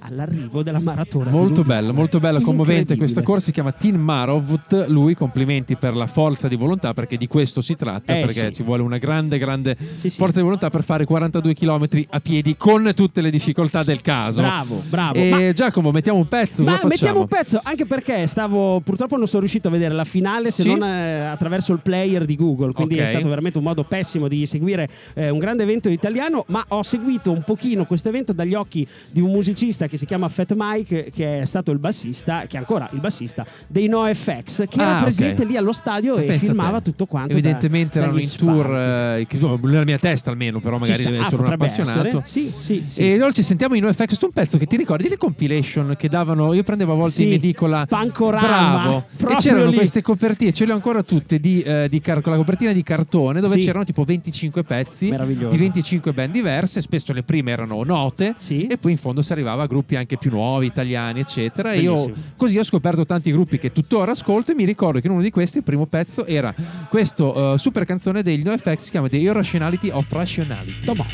all'arrivo 0.00 0.62
della 0.62 0.80
maratona. 0.80 1.30
Molto 1.30 1.62
bello, 1.62 1.92
molto 1.92 2.20
bella, 2.20 2.40
commovente. 2.40 2.96
Questa 2.96 3.22
corsa 3.22 3.46
si 3.46 3.52
chiama 3.52 3.72
Tin 3.72 3.96
Marovt. 3.96 4.86
Lui, 4.88 5.14
complimenti 5.14 5.76
per 5.76 5.94
la 5.94 6.06
forza 6.06 6.48
di 6.48 6.56
volontà, 6.56 6.94
perché 6.94 7.16
di 7.16 7.26
questo 7.26 7.60
si 7.60 7.74
tratta. 7.74 8.16
Eh, 8.16 8.20
perché 8.20 8.48
sì. 8.48 8.54
ci 8.54 8.62
vuole 8.62 8.82
una 8.82 8.98
grande, 8.98 9.38
grande 9.38 9.76
Sì, 9.98 10.10
sì. 10.10 10.18
forza 10.18 10.38
di 10.38 10.44
volontà 10.44 10.70
per 10.70 10.82
fare 10.84 11.04
42 11.04 11.54
km 11.54 11.86
a 12.10 12.20
piedi 12.20 12.56
con 12.56 12.90
tutte 12.94 13.20
le 13.20 13.30
difficoltà 13.30 13.82
del 13.82 14.00
caso. 14.00 14.40
Bravo, 14.40 14.82
bravo. 14.88 15.18
E 15.18 15.30
Ma- 15.30 15.52
Giacomo, 15.52 15.90
mettiamo 15.90 16.18
un 16.18 16.28
pezzo. 16.28 16.62
Ma 16.62 16.80
mettiamo 16.84 17.20
un 17.20 17.28
pezzo, 17.28 17.60
anche 17.62 17.86
perché 17.86 18.26
stavo 18.26 18.80
purtroppo 18.80 19.16
non 19.16 19.26
sono 19.26 19.40
riuscito 19.40 19.68
a 19.68 19.70
vedere 19.70 19.94
la 19.94 20.04
finale 20.04 20.50
se 20.50 20.64
non 20.64 20.82
eh, 20.82 21.26
attraverso 21.26 21.72
il 21.72 21.80
player 21.80 22.24
di 22.24 22.36
Google, 22.36 22.72
quindi 22.72 22.94
Ok. 22.94 23.00
è 23.00 23.06
stato 23.06 23.28
veramente 23.28 23.58
un 23.58 23.64
modo 23.64 23.84
pessimo 23.84 24.28
di 24.28 24.46
seguire 24.46 24.88
eh, 25.14 25.30
un 25.30 25.38
grande 25.38 25.62
evento 25.62 25.88
italiano, 25.88 26.44
ma 26.48 26.64
ho 26.68 26.82
seguito 26.82 27.30
un 27.30 27.42
pochino 27.42 27.84
questo 27.84 28.08
evento 28.08 28.32
dagli 28.32 28.54
occhi 28.54 28.86
di 29.10 29.20
un 29.20 29.30
musicista 29.34 29.86
che 29.86 29.96
si 29.96 30.06
chiama 30.06 30.28
Fat 30.28 30.54
Mike, 30.56 31.10
che 31.12 31.40
è 31.40 31.44
stato 31.44 31.70
il 31.72 31.78
bassista, 31.78 32.46
che 32.46 32.56
è 32.56 32.58
ancora 32.58 32.88
il 32.92 33.00
bassista 33.00 33.44
dei 33.66 33.88
NoFX, 33.88 34.68
che 34.68 34.80
Ah, 34.80 34.90
era 34.90 35.02
presente 35.02 35.44
lì 35.44 35.56
allo 35.56 35.72
stadio 35.72 36.16
e 36.16 36.32
a 36.32 36.38
filmava 36.38 36.80
tutto 36.80 37.06
quanto. 37.06 37.32
Evidentemente 37.32 37.98
da- 37.98 38.04
erano 38.06 38.20
in 38.20 38.30
tour, 38.36 38.66
eh, 38.76 39.26
no, 39.38 39.58
nella 39.62 39.84
mia 39.84 39.98
testa 39.98 40.30
almeno, 40.30 40.60
però 40.60 40.78
magari 40.78 40.94
sta- 41.00 41.10
deve 41.10 41.22
ah, 41.22 41.26
essere 41.26 41.42
un 41.42 41.52
appassionato. 41.52 42.22
Sì, 42.24 42.52
sì, 42.56 42.84
sì. 42.86 43.12
E 43.12 43.16
noi 43.16 43.32
ci 43.34 43.42
sentiamo 43.42 43.74
in 43.74 43.82
NoFX. 43.84 44.20
Un 44.22 44.30
pezzo 44.30 44.56
che 44.58 44.66
ti 44.66 44.76
ricordi? 44.76 45.08
Le 45.08 45.18
compilation 45.18 45.94
che 45.98 46.08
davano, 46.08 46.54
io 46.54 46.62
prendevo 46.62 46.92
a 46.92 46.96
volte 46.96 47.24
in 47.24 47.32
edicola. 47.32 47.84
Pancorama, 47.86 49.04
bravo. 49.16 49.32
E 49.32 49.34
c'erano 49.36 49.70
lì. 49.70 49.76
queste 49.76 50.00
copertine, 50.02 50.52
ce 50.52 50.64
le 50.64 50.72
ho 50.72 50.74
ancora 50.74 51.02
tutte 51.02 51.38
di, 51.40 51.60
eh, 51.62 51.88
di 51.90 52.00
car- 52.00 52.20
con 52.22 52.32
la 52.32 52.38
copertina 52.38 52.72
di 52.72 52.82
cartone 52.82 53.40
dove 53.40 53.56
c'erano 53.56 53.84
tipo 53.84 54.04
25 54.04 54.62
pezzi 54.62 55.10
di 55.10 55.56
25 55.56 56.12
band 56.12 56.32
diverse, 56.32 56.80
spesso 56.80 57.12
le 57.12 57.22
prime 57.22 57.50
erano 57.50 57.82
note 57.84 58.34
e 58.46 58.76
poi 58.78 58.92
in 58.92 58.98
fondo 58.98 59.22
si 59.24 59.32
arrivava 59.32 59.64
a 59.64 59.66
gruppi 59.66 59.96
anche 59.96 60.16
più 60.16 60.30
nuovi, 60.30 60.66
italiani 60.66 61.20
eccetera. 61.20 61.72
E 61.72 61.80
io 61.80 62.12
così 62.36 62.58
ho 62.58 62.64
scoperto 62.64 63.04
tanti 63.04 63.32
gruppi 63.32 63.58
che 63.58 63.72
tuttora 63.72 64.12
ascolto 64.12 64.52
e 64.52 64.54
mi 64.54 64.64
ricordo 64.64 65.00
che 65.00 65.06
in 65.06 65.12
uno 65.12 65.22
di 65.22 65.30
questi 65.30 65.58
il 65.58 65.64
primo 65.64 65.86
pezzo 65.86 66.26
era 66.26 66.54
questo 66.88 67.54
eh, 67.54 67.58
super 67.58 67.84
canzone 67.84 68.22
degli 68.22 68.42
NoFX 68.42 68.78
si 68.78 68.90
chiama 68.90 69.08
The 69.08 69.16
Irrationality 69.16 69.90
of 69.90 70.10
Rationality. 70.10 70.84
Tomò. 70.84 71.04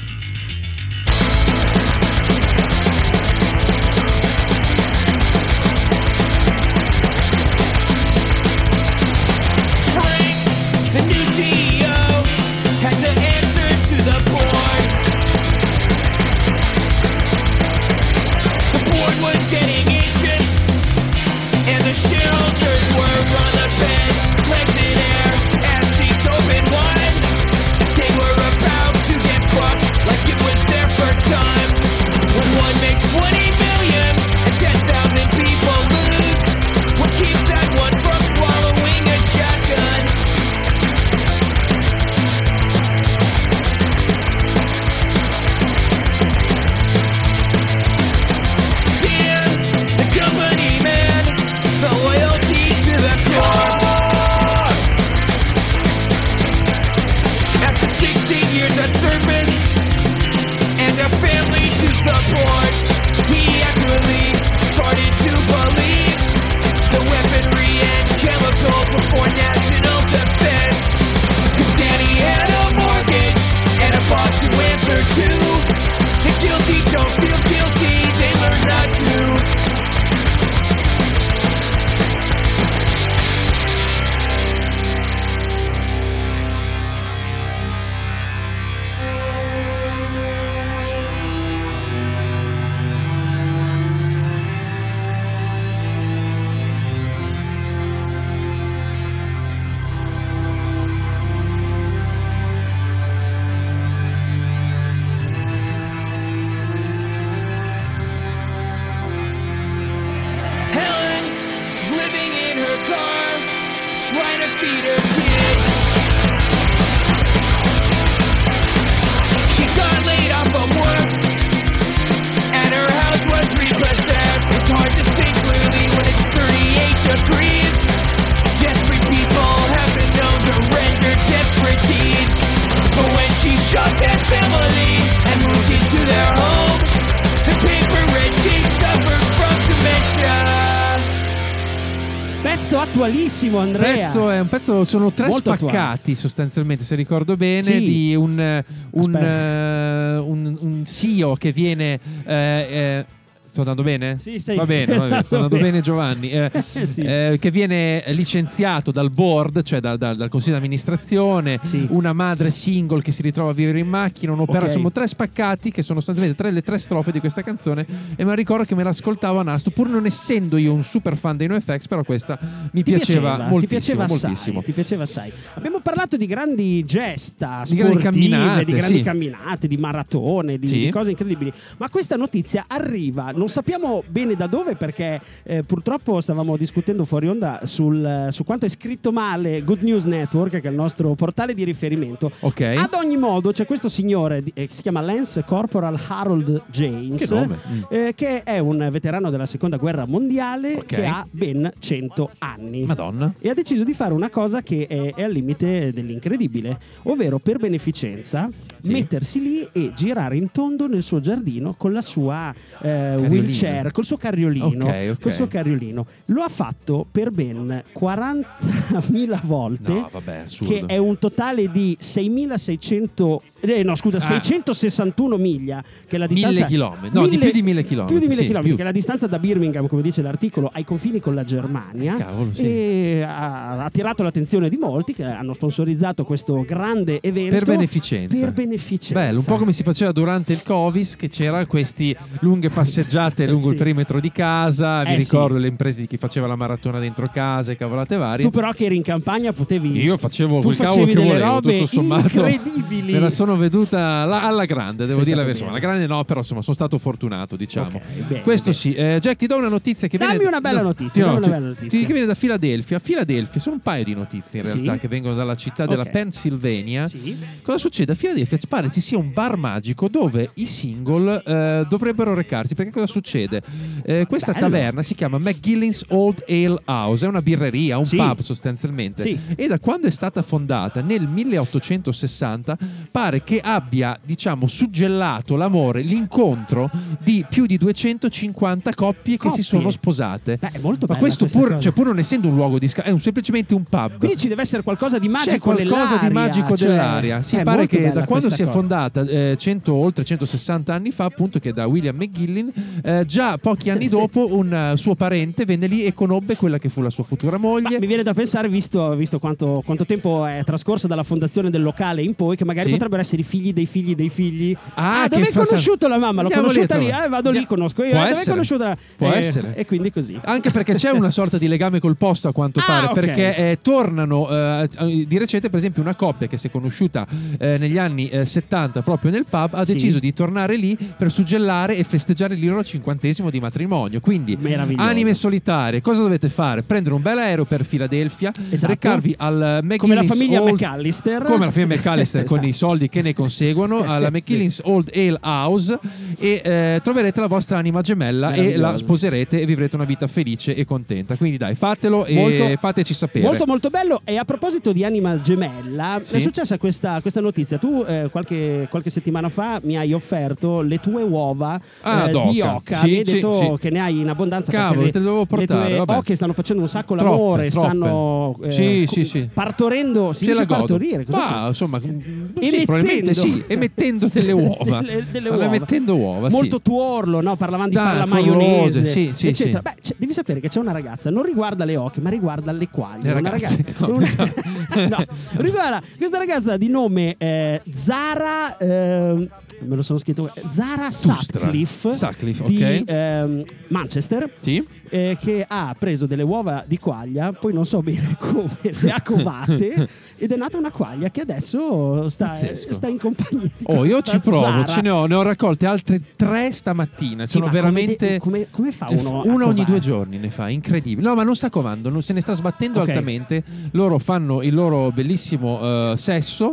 Attualissimo, 143.05 143.59
Andrea. 143.59 144.07
pezzo 144.07 144.31
è 144.31 144.41
un 144.41 144.49
pezzo, 144.49 144.85
sono 144.85 145.13
tre 145.13 145.29
Molto 145.29 145.55
spaccati 145.55 146.15
sostanzialmente, 146.15 146.85
se 146.85 146.95
ricordo 146.95 147.37
bene, 147.37 147.63
Sì. 147.63 147.79
di 147.79 148.15
un, 148.15 148.39
eh, 148.39 148.65
un, 148.91 149.15
eh, 149.17 150.17
un, 150.19 150.57
un 150.61 150.85
CEO 150.85 151.35
che 151.37 151.53
viene... 151.53 151.99
eh, 152.25 152.35
eh, 152.71 153.05
sto 153.51 153.61
andando 153.61 153.83
bene? 153.83 154.17
Sì, 154.19 154.39
sei- 154.39 154.57
va 154.57 154.65
bene, 154.67 154.97
va 154.97 155.07
bene, 155.09 155.23
sto 155.23 155.35
andando 155.37 155.57
bene. 155.61 155.81
Giovanni. 155.81 156.31
Eh, 156.31 156.51
Sì. 156.91 157.01
eh, 157.03 157.37
che 157.41 157.51
viene 157.51 158.03
licenziato 158.09 158.91
dal 158.91 159.11
board, 159.11 159.63
cioè 159.63 159.81
da- 159.81 159.97
da- 159.97 160.15
dal 160.15 160.29
consiglio 160.29 160.55
di 160.57 160.61
amministrazione, 160.63 161.59
Sì. 161.63 161.87
una 161.91 162.13
madre 162.13 162.51
single 162.51 163.03
che 163.03 163.13
si 163.13 163.23
ritrova 163.23 163.51
a 163.51 163.53
vivere 163.53 163.79
in 163.81 163.89
macchina, 163.89 164.33
un'opera, 164.33 164.67
Ok. 164.67 164.73
sono 164.73 164.91
tre 164.93 165.07
spaccati 165.07 165.71
che 165.71 165.83
sono 165.83 165.99
sostanzialmente 166.01 166.41
tre, 166.43 166.51
le 166.53 166.63
tre 166.63 166.79
strofe 166.79 167.13
di 167.13 167.21
questa 167.21 167.43
canzone 167.43 167.87
e 168.17 168.25
la 168.25 168.35
ricordo 168.35 168.65
che 168.65 168.75
me 168.75 168.83
l'ascoltavo 168.83 169.39
a 169.39 169.43
Nasto, 169.43 169.71
pur 169.71 169.89
non 169.89 170.07
essendo 170.07 170.57
io 170.57 170.73
un 170.73 170.85
super 170.85 171.17
fan 171.17 171.37
dei 171.37 171.47
NoFX, 171.49 171.87
però 171.89 172.03
questa 172.05 172.39
mi 172.73 172.83
Ti 172.83 172.93
piaceva, 172.93 173.37
piaceva, 173.37 173.49
moltissimo, 173.49 173.59
ti 173.61 173.67
piaceva 173.67 174.05
assai, 174.05 174.29
moltissimo. 174.31 174.63
ti 174.63 174.73
piaceva 174.73 175.03
assai. 175.03 175.33
Abbiamo 175.55 175.81
parlato 175.81 176.17
di 176.17 176.27
grandi 176.27 176.85
gesta 176.85 177.63
Di 177.67 177.77
grandi 177.77 177.99
camminate, 178.03 178.65
di 178.65 178.73
grandi 178.73 178.97
sì. 178.99 179.03
camminate, 179.03 179.69
di 179.69 179.77
maratone, 179.77 180.59
di, 180.59 180.67
di 180.67 180.91
cose 180.91 181.11
incredibili. 181.11 181.53
Ma 181.79 181.89
questa 181.89 182.17
notizia 182.17 182.65
arriva, 182.69 183.33
non 183.41 183.49
sappiamo 183.49 184.05
bene 184.07 184.35
da 184.35 184.47
dove 184.47 184.77
perché 184.77 185.19
eh, 185.45 185.63
purtroppo 185.63 186.21
stavamo 186.21 186.59
discutendo 186.59 187.07
fuori 187.07 187.27
onda 187.27 187.61
sul, 187.65 188.27
su 188.29 188.45
quanto 188.45 188.67
è 188.67 188.69
scritto 188.69 189.13
male 189.13 189.63
Good 189.65 189.81
News 189.81 190.05
Network, 190.05 190.61
che 190.61 190.69
è 190.69 190.71
il 190.71 190.77
nostro 190.77 191.15
portale 191.15 191.55
di 191.55 191.65
riferimento. 191.65 192.31
Ok. 192.41 192.61
Ad 192.77 192.93
ogni 192.93 193.17
modo 193.17 193.51
c'è 193.51 193.65
questo 193.65 193.89
signore 193.89 194.45
eh, 194.53 194.67
che 194.67 194.75
si 194.75 194.83
chiama 194.83 195.01
Lance 195.01 195.43
Corporal 195.47 195.99
Harold 196.09 196.65
James, 196.71 197.27
Che 197.27 197.35
nome? 197.35 197.57
Mm. 197.67 197.81
eh, 197.89 198.13
che 198.15 198.43
è 198.43 198.59
un 198.59 198.87
veterano 198.93 199.31
della 199.31 199.47
seconda 199.47 199.79
guerra 199.79 200.05
mondiale 200.05 200.75
Ok. 200.75 200.85
che 200.85 201.07
ha 201.07 201.27
ben 201.31 201.73
100 201.79 202.31
anni 202.41 202.85
Madonna. 202.85 203.33
e 203.39 203.49
ha 203.49 203.55
deciso 203.55 203.85
di 203.85 203.95
fare 203.95 204.13
una 204.13 204.29
cosa 204.29 204.61
che 204.61 204.87
è, 204.87 205.15
è 205.15 205.23
al 205.23 205.33
limite 205.33 205.93
dell'incredibile, 205.95 206.79
ovvero 207.05 207.39
per 207.39 207.57
beneficenza 207.57 208.51
Sì. 208.81 208.91
mettersi 208.91 209.41
lì 209.43 209.69
e 209.73 209.93
girare 209.95 210.37
in 210.37 210.51
tondo 210.51 210.87
nel 210.89 211.03
suo 211.03 211.21
giardino 211.21 211.75
con 211.75 211.93
la 211.93 212.01
sua 212.03 212.55
eh, 212.83 213.15
wheelchair, 213.17 213.93
col 213.93 214.05
suo 214.05 214.17
carriolino, 214.17 214.87
Ok, 214.87 215.09
ok. 215.13 215.21
col 215.21 215.33
suo 215.33 215.47
carriolino. 215.47 216.07
Lo 216.27 216.43
ha 216.43 216.49
fatto 216.49 217.07
per 217.11 217.31
ben 217.31 217.83
40.000 217.99 219.41
volte. 219.45 219.93
No, 219.93 220.09
vabbè. 220.11 220.45
Che 220.47 220.85
è 220.87 220.97
un 220.97 221.19
totale 221.19 221.71
di 221.71 221.97
6.600 222.01 223.37
eh, 223.61 223.83
no 223.83 223.95
scusa 223.95 224.17
Ah. 224.19 224.21
661 224.21 225.37
miglia 225.37 225.83
che 226.07 226.17
è 226.17 226.19
la 226.19 226.27
distanza 226.27 226.55
Mille 226.57 226.67
chilometri. 226.67 227.11
No, 227.13 227.27
di 227.27 227.39
più 227.39 227.51
di 227.51 227.63
mille 227.63 227.83
chilometri, 227.85 228.15
più 228.15 228.23
di 228.23 228.29
mille 228.29 228.41
sì, 228.43 228.47
chilometri 228.47 228.69
più. 228.69 228.77
che 228.77 228.83
è 228.83 228.85
la 228.85 228.93
distanza 228.93 229.27
da 229.27 229.39
Birmingham 229.39 229.87
come 229.87 230.03
dice 230.03 230.23
l'articolo 230.23 230.71
ai 230.73 230.85
confini 230.85 231.21
con 231.21 231.35
la 231.35 231.45
Germania 231.45 232.17
Cavolo, 232.17 232.51
sì. 232.55 232.63
e 232.63 233.23
ha 233.27 233.85
attirato 233.85 234.23
l'attenzione 234.23 234.69
di 234.69 234.77
molti 234.77 235.15
che 235.15 235.25
hanno 235.25 235.53
sponsorizzato 235.53 236.25
questo 236.25 236.65
grande 236.67 237.21
evento 237.21 237.55
Per 237.55 237.65
beneficenza. 237.65 238.37
per 238.39 238.53
beneficenza 238.53 239.15
Bello, 239.21 239.39
un 239.41 239.45
po' 239.45 239.57
come 239.57 239.73
si 239.73 239.83
faceva 239.83 240.13
durante 240.13 240.53
il 240.53 240.63
Covid, 240.63 241.17
che 241.17 241.29
c'era 241.29 241.65
questi 241.67 242.15
lunghe 242.41 242.69
passeggiate 242.71 243.47
lungo 243.47 243.67
Sì. 243.67 243.73
il 243.73 243.79
perimetro 243.79 244.21
di 244.21 244.31
casa. 244.33 245.03
Mi 245.05 245.13
Eh, 245.13 245.17
ricordo 245.17 245.57
sì. 245.57 245.61
le 245.63 245.69
imprese 245.69 246.01
di 246.01 246.07
chi 246.07 246.17
faceva 246.17 246.47
la 246.47 246.57
maratona 246.57 246.99
dentro 246.99 247.27
casa 247.33 247.73
e 247.73 247.77
cavolate 247.77 248.17
varie. 248.17 248.45
tu 248.45 248.51
però 248.51 248.73
che 248.73 248.85
eri 248.87 248.97
in 248.97 249.03
campagna 249.03 249.53
potevi 249.53 250.01
Io 250.03 250.17
facevo 250.17 250.59
tu 250.61 250.67
quel 250.67 250.77
cavolo 250.77 251.05
che 251.07 251.15
volevo, 251.15 251.61
tutto 251.61 251.87
sommato. 251.87 252.27
incredibili 252.27 253.13
Me 253.13 253.19
la 253.21 253.31
sono 253.31 253.50
veduta 253.57 253.99
alla, 254.23 254.43
alla 254.43 254.65
grande, 254.65 255.07
devo 255.07 255.23
Sei 255.23 255.33
dire 255.33 255.37
la 255.37 255.43
stato 255.43 255.47
verità. 255.47 255.65
bene. 255.67 255.73
La 255.73 255.79
grande 255.79 256.07
no, 256.07 256.25
però 256.25 256.41
insomma 256.41 256.63
sono 256.63 256.75
stato 256.75 256.99
fortunato, 256.99 257.57
diciamo. 257.57 257.97
Ok, 257.97 258.27
bene, 258.29 258.43
Questo 258.43 258.71
bene. 258.71 258.77
sì. 258.77 258.95
Eh, 258.95 259.19
Jack, 259.21 259.37
ti 259.37 259.47
do 259.47 259.57
una 259.57 259.69
notizia 259.69 260.09
che 260.09 260.19
Dammi 260.19 260.33
viene... 260.33 260.47
una 260.49 260.61
bella 260.61 260.81
no, 260.83 260.89
notizia, 260.89 261.11
ti- 261.13 261.21
no, 261.21 261.27
dammi 261.27 261.37
una 261.39 261.45
ti- 261.47 261.51
bella 261.53 261.67
notizia. 261.69 261.99
ti- 261.99 262.05
che 262.07 262.13
viene 262.13 262.27
da 262.27 262.35
Filadelfia. 262.35 262.99
Filadelfia, 262.99 263.61
sono 263.61 263.75
un 263.77 263.81
paio 263.83 264.05
di 264.05 264.15
notizie 264.15 264.61
in 264.61 264.67
Sì. 264.67 264.73
realtà 264.73 264.99
che 264.99 265.09
vengono 265.09 265.35
dalla 265.35 265.57
città 265.57 265.87
della 265.87 266.03
Ok. 266.03 266.11
Pennsylvania. 266.11 267.07
Sì. 267.09 267.37
Cosa 267.63 267.79
succede? 267.79 268.13
A 268.13 268.15
Filadelfia 268.15 268.59
pare 268.69 268.91
ci 268.91 269.01
sia 269.01 269.19
un 269.19 269.33
bar 269.33 269.57
magico 269.57 270.09
dove 270.09 270.51
i 270.55 270.67
single 270.67 271.43
eh, 271.45 271.87
dovrebbero 271.89 272.35
recarsi. 272.35 272.75
Perché 272.75 272.91
cosa 272.93 273.07
succede? 273.07 273.63
Eh, 274.05 274.27
questa 274.27 274.53
Bello. 274.53 274.65
taverna 274.67 275.03
si 275.03 275.15
chiama 275.15 275.39
McGillin's 275.39 276.05
Old 276.09 276.45
Ale 276.49 276.79
House, 276.85 277.25
è 277.25 277.29
una 277.29 277.43
birreria, 277.43 277.99
un 277.99 278.07
Sì. 278.07 278.17
pub 278.17 278.41
sostanzialmente. 278.41 279.23
Sì. 279.23 279.39
E 279.55 279.67
da 279.67 279.79
quando 279.79 280.07
è 280.07 280.11
stata 280.11 280.43
fondata 280.43 281.01
nel 281.01 281.27
1860 281.27 282.77
pare 283.11 283.40
che 283.45 283.61
abbia, 283.61 284.19
diciamo, 284.23 284.67
suggellato 284.67 285.57
l'amore, 285.57 286.03
l'incontro 286.03 286.91
di 287.23 287.45
più 287.49 287.67
di 287.67 287.77
250 287.79 288.95
coppie, 288.95 289.37
che 289.37 289.49
Coppie. 289.49 289.63
si 289.63 289.69
sono 289.69 289.91
sposate. 289.91 290.57
Beh, 290.59 290.71
è 290.73 290.79
molto 290.79 291.07
Ma 291.07 291.15
bella 291.15 291.19
questo 291.19 291.47
pur, 291.47 291.79
cioè, 291.81 291.93
pur 291.93 292.07
non 292.07 292.19
essendo 292.19 292.49
un 292.49 292.55
luogo 292.55 292.79
di 292.79 292.89
scambio, 292.89 293.13
è 293.13 293.15
un- 293.15 293.21
semplicemente 293.21 293.75
un 293.75 293.85
pub. 293.85 294.19
quindi 294.19 294.37
ci 294.37 294.49
deve 294.49 294.63
essere 294.63 294.83
qualcosa 294.83 295.19
di 295.19 295.27
C'è 295.27 295.33
magico 295.33 295.59
qualcosa 295.73 296.17
di 296.17 296.27
nell'aria, 296.27 296.31
magico 296.31 296.77
cioè, 296.77 296.89
dell'aria. 296.89 297.43
Si 297.43 297.57
è 297.57 297.63
pare 297.63 297.87
che 297.87 298.13
da 298.13 298.25
quando 298.25 298.51
si 298.51 298.63
è 298.63 298.65
cosa. 298.65 298.77
fondata 298.79 299.23
eh, 299.23 299.55
100, 299.59 299.93
oltre 299.95 300.25
160 300.25 300.93
anni 300.95 301.11
fa, 301.11 301.25
appunto, 301.25 301.59
che 301.59 301.73
da 301.73 301.87
William 301.87 302.17
McGillin, 302.17 302.73
eh, 303.03 303.25
già 303.27 303.57
pochi 303.59 303.91
anni 303.91 304.09
dopo 304.09 304.55
un 304.55 304.73
eh, 304.73 304.97
suo 304.97 305.15
parente 305.15 305.65
venne 305.65 305.87
lì 305.87 306.05
e 306.05 306.15
conobbe 306.15 306.57
quella 306.57 306.79
che 306.79 306.89
fu 306.89 307.01
la 307.01 307.11
sua 307.11 307.25
futura 307.25 307.59
Ma 307.59 307.69
moglie. 307.69 307.99
mi 307.99 308.07
viene 308.07 308.23
da 308.23 308.35
pensare, 308.35 308.69
visto, 308.69 309.15
visto 309.15 309.39
quanto, 309.39 309.83
quanto 309.85 310.05
tempo 310.05 310.45
è 310.47 310.63
trascorso 310.65 311.07
dalla 311.07 311.23
fondazione 311.23 311.71
del 311.71 311.83
locale 311.83 312.23
in 312.23 312.35
poi, 312.35 312.57
che 312.57 312.65
magari 312.65 312.87
Sì. 312.87 312.93
potrebbero 312.93 313.21
essere 313.21 313.30
i 313.39 313.43
figli 313.45 313.73
dei 313.73 313.87
figli 313.87 314.15
dei 314.15 314.29
figli. 314.29 314.77
Ah, 314.95 315.29
dove 315.29 315.43
che 315.43 315.49
hai 315.59 315.65
conosciuto 315.67 316.09
la 316.09 316.19
mamma? 316.19 316.43
L'ho 316.43 316.49
Andiamo 316.49 316.67
conosciuta 316.69 316.97
lì, 316.97 317.09
eh, 317.09 317.29
vado 317.29 317.51
lì, 317.51 317.67
conosco 317.67 318.03
io. 318.03 318.11
Può 318.11 318.19
eh, 318.19 318.23
dove 318.23 318.33
essere. 318.33 318.51
conosciuta? 318.51 318.97
Può 319.17 319.33
Eh, 319.33 319.37
essere. 319.39 319.75
E 319.77 319.87
quindi 319.87 320.11
così. 320.11 320.39
Anche 320.45 320.71
perché 320.71 320.95
c'è 320.95 321.11
una 321.11 321.31
sorta 321.31 321.59
di 321.59 321.69
legame 321.69 322.01
col 322.01 322.17
posto 322.17 322.49
a 322.49 322.53
quanto 322.53 322.81
Ah, 322.81 322.85
pare, 322.85 323.07
ok. 323.07 323.13
perché 323.15 323.57
eh, 323.57 323.79
tornano 323.83 324.49
eh, 324.51 324.89
di 325.27 325.39
recente 325.39 325.69
per 325.69 325.79
esempio 325.79 326.03
una 326.03 326.15
coppia 326.15 326.47
che 326.47 326.57
si 326.57 326.67
è 326.69 326.71
conosciuta 326.71 327.27
eh, 327.59 327.79
negli 327.79 327.99
anni 327.99 328.29
eh, 328.29 328.45
70 328.45 329.03
proprio 329.03 329.31
nel 329.31 329.45
pub 329.49 329.75
ha 329.75 329.85
Sì. 329.87 329.93
deciso 329.95 330.19
di 330.19 330.33
tornare 330.33 330.77
lì 330.77 330.97
per 331.17 331.31
suggellare 331.31 331.97
e 331.97 332.05
festeggiare 332.05 332.55
il 332.55 332.67
loro 332.67 332.83
cinquantesimo 332.85 333.51
di 333.51 333.61
matrimonio. 333.61 334.21
Quindi 334.21 334.57
anime 334.97 335.35
solitarie, 335.35 336.01
cosa 336.01 336.23
dovete 336.23 336.49
fare? 336.49 336.83
Prendere 336.83 337.15
un 337.15 337.23
bel 337.23 337.39
aereo 337.39 337.65
per 337.65 337.85
Filadelfia, 337.85 338.51
Esatto. 338.71 338.93
recarvi 338.93 339.35
al 339.39 339.81
McGillin's 339.83 339.99
Come 340.01 340.15
la 340.15 340.23
famiglia 340.25 340.63
Old- 340.63 340.73
McAllister. 340.73 341.43
come 341.43 341.65
la 341.67 341.71
famiglia 341.71 341.95
McAllister 341.97 342.45
con 342.45 342.59
Esatto. 342.59 342.69
i 342.69 342.73
soldi 342.73 343.09
che 343.09 343.20
ne 343.23 343.35
conseguono 343.35 344.03
alla. 344.07 344.31
McKillin's 344.31 344.81
Old 344.85 345.11
Ale 345.15 345.39
House 345.43 345.99
e 346.39 346.61
eh, 346.65 347.01
troverete 347.03 347.41
la 347.41 347.47
vostra 347.49 347.79
anima 347.79 348.01
gemella 348.01 348.53
e 348.53 348.77
la 348.77 348.97
sposerete 348.97 349.61
e 349.61 349.67
vivrete 349.67 349.97
una 349.97 350.05
vita 350.05 350.27
felice 350.27 350.75
e 350.75 350.85
contenta. 350.85 351.37
Quindi 351.37 351.57
dai, 351.57 351.75
fatelo 351.75 352.25
e 352.25 352.35
Molto- 352.35 352.77
fateci 352.79 353.15
sapere. 353.15 353.45
Molto 353.45 353.67
molto 353.67 353.89
bello 353.91 354.21
e 354.25 354.37
a 354.37 354.45
proposito 354.45 354.93
di 354.93 355.05
Anima 355.05 355.41
Gemella 355.41 356.21
Sì. 356.23 356.37
è 356.37 356.39
successa 356.39 356.79
questa, 356.79 357.21
questa 357.21 357.41
notizia 357.41 357.79
tu 357.79 358.05
eh, 358.07 358.29
qualche, 358.31 358.87
qualche 358.91 359.11
settimana 359.11 359.49
fa 359.49 359.81
mi 359.83 359.97
hai 359.97 360.13
offerto 360.13 360.81
le 360.83 360.99
tue 361.01 361.23
uova 361.23 361.81
Ah, 362.03 362.29
eh, 362.29 362.41
di 362.51 362.61
oca 362.61 362.99
Sì, 362.99 363.07
mi 363.11 363.19
hai 363.19 363.25
sì, 363.27 363.33
detto 363.33 363.77
che 363.81 363.91
ne 363.91 364.01
hai 364.01 364.21
in 364.21 364.29
abbondanza 364.29 364.71
Cavolo, 364.71 365.11
te 365.11 365.19
le 365.19 365.25
dovevo 365.25 365.45
portare, 365.47 365.97
le 365.99 366.05
tue 366.05 366.15
oche 366.17 366.35
stanno 366.35 366.53
facendo 366.53 366.83
un 366.83 366.89
sacco 366.89 367.15
Troppe, 367.17 367.31
l'amore 367.31 367.69
troppe. 367.69 367.87
stanno 367.89 368.59
eh, 368.63 369.49
partorendo 369.53 370.33
si 370.33 370.47
dice 370.47 370.67
partorire 370.67 371.25
Ma 371.29 371.67
insomma, 371.69 372.01
mm, 372.05 372.19
sì, 372.59 372.67
Emettendo. 372.67 373.10
Probabilmente 373.19 373.35
sì, 373.35 373.65
emettendo 373.73 374.29
delle 374.33 374.53
uova. 374.53 375.01
Delle- 375.01 375.25
delle 375.31 375.49
Allora, 375.49 375.65
uova. 375.65 375.77
Emettendo 375.77 376.17
uova, 376.17 376.49
sì. 376.49 376.55
molto 376.55 376.81
tuorlo, 376.81 377.41
no? 377.41 377.57
Parlavamo 377.57 377.89
di 377.89 377.95
Dai, 377.95 378.05
fare 378.05 378.19
la 378.19 378.27
maionese, 378.27 379.07
sì, 379.07 379.31
sì, 379.35 379.49
eccetera. 379.49 379.83
sì. 380.01 380.13
Beh, 380.13 380.15
devi 380.19 380.33
sapere 380.33 380.61
che 380.61 380.69
c'è 380.69 380.79
una 380.81 380.93
ragazza, 380.93 381.31
non 381.31 381.43
riguarda 381.43 381.85
le 381.85 381.97
oche, 381.97 382.21
ma 382.21 382.31
riguarda 382.31 382.73
le 382.73 382.89
quaglie. 382.89 383.31
Una 383.33 383.41
ragazza- 383.51 383.77
no, 384.07 384.17
una- 384.17 385.07
no, 385.09 385.25
riguarda 385.57 386.03
questa 386.17 386.39
ragazza 386.39 386.77
di 386.77 386.89
nome 386.89 387.35
eh, 387.39 387.81
Zara. 387.93 388.77
ehm, 388.77 389.49
me 389.83 389.97
lo 389.97 390.03
sono 390.03 390.19
scritto 390.19 390.53
Zara 390.71 391.07
Tustra. 391.07 391.37
Sutcliffe, 391.37 392.15
Sutcliffe, 392.15 392.65
di 392.65 392.77
ok. 392.83 393.03
ehm, 393.07 393.65
Manchester 393.89 394.51
Sì? 394.61 394.85
eh, 395.09 395.39
che 395.41 395.65
ha 395.67 395.95
preso 395.99 396.27
delle 396.27 396.43
uova 396.43 396.85
di 396.87 396.99
quaglia, 396.99 397.51
poi 397.53 397.73
non 397.73 397.87
so 397.87 398.03
bene 398.03 398.37
come 398.39 398.69
le 398.83 399.11
ha 399.11 399.23
covate 399.23 400.07
ed 400.43 400.53
è 400.53 400.57
nata 400.57 400.79
una 400.79 400.91
quaglia 400.91 401.29
che 401.31 401.43
adesso 401.43 402.29
sta, 402.31 402.57
sta 402.75 403.07
in 403.09 403.19
compagnia. 403.19 403.61
di 403.77 403.85
Oh, 403.85 404.05
io 404.07 404.23
ci 404.23 404.39
provo, 404.41 404.85
ce 404.87 405.03
ne 405.03 405.11
ho, 405.11 405.27
ne 405.27 405.35
ho 405.35 405.43
raccolte 405.43 405.85
altre 405.85 406.21
tre 406.35 406.73
stamattina. 406.73 407.45
Sì, 407.45 407.53
Sono 407.53 407.67
ma 407.67 407.71
come 407.71 407.83
veramente. 407.83 408.29
de- 408.31 408.39
come, 408.39 408.67
come 408.71 408.91
fa 408.91 409.09
Eh, 409.09 409.17
uno? 409.17 409.43
una 409.45 409.67
ogni 409.67 409.85
due 409.85 409.99
giorni 409.99 410.39
ne 410.39 410.49
fa, 410.49 410.69
incredibile. 410.71 411.29
No, 411.29 411.35
ma 411.35 411.43
non 411.43 411.55
sta 411.55 411.69
covando, 411.69 412.09
non 412.09 412.23
se 412.23 412.33
ne 412.33 412.41
sta 412.41 412.55
sbattendo 412.55 413.01
Ok. 413.01 413.09
altamente. 413.09 413.63
Loro 413.93 414.19
fanno 414.19 414.63
il 414.63 414.73
loro 414.75 415.11
bellissimo 415.13 415.79
eh, 415.83 416.13
Sì. 416.17 416.23
sesso. 416.23 416.73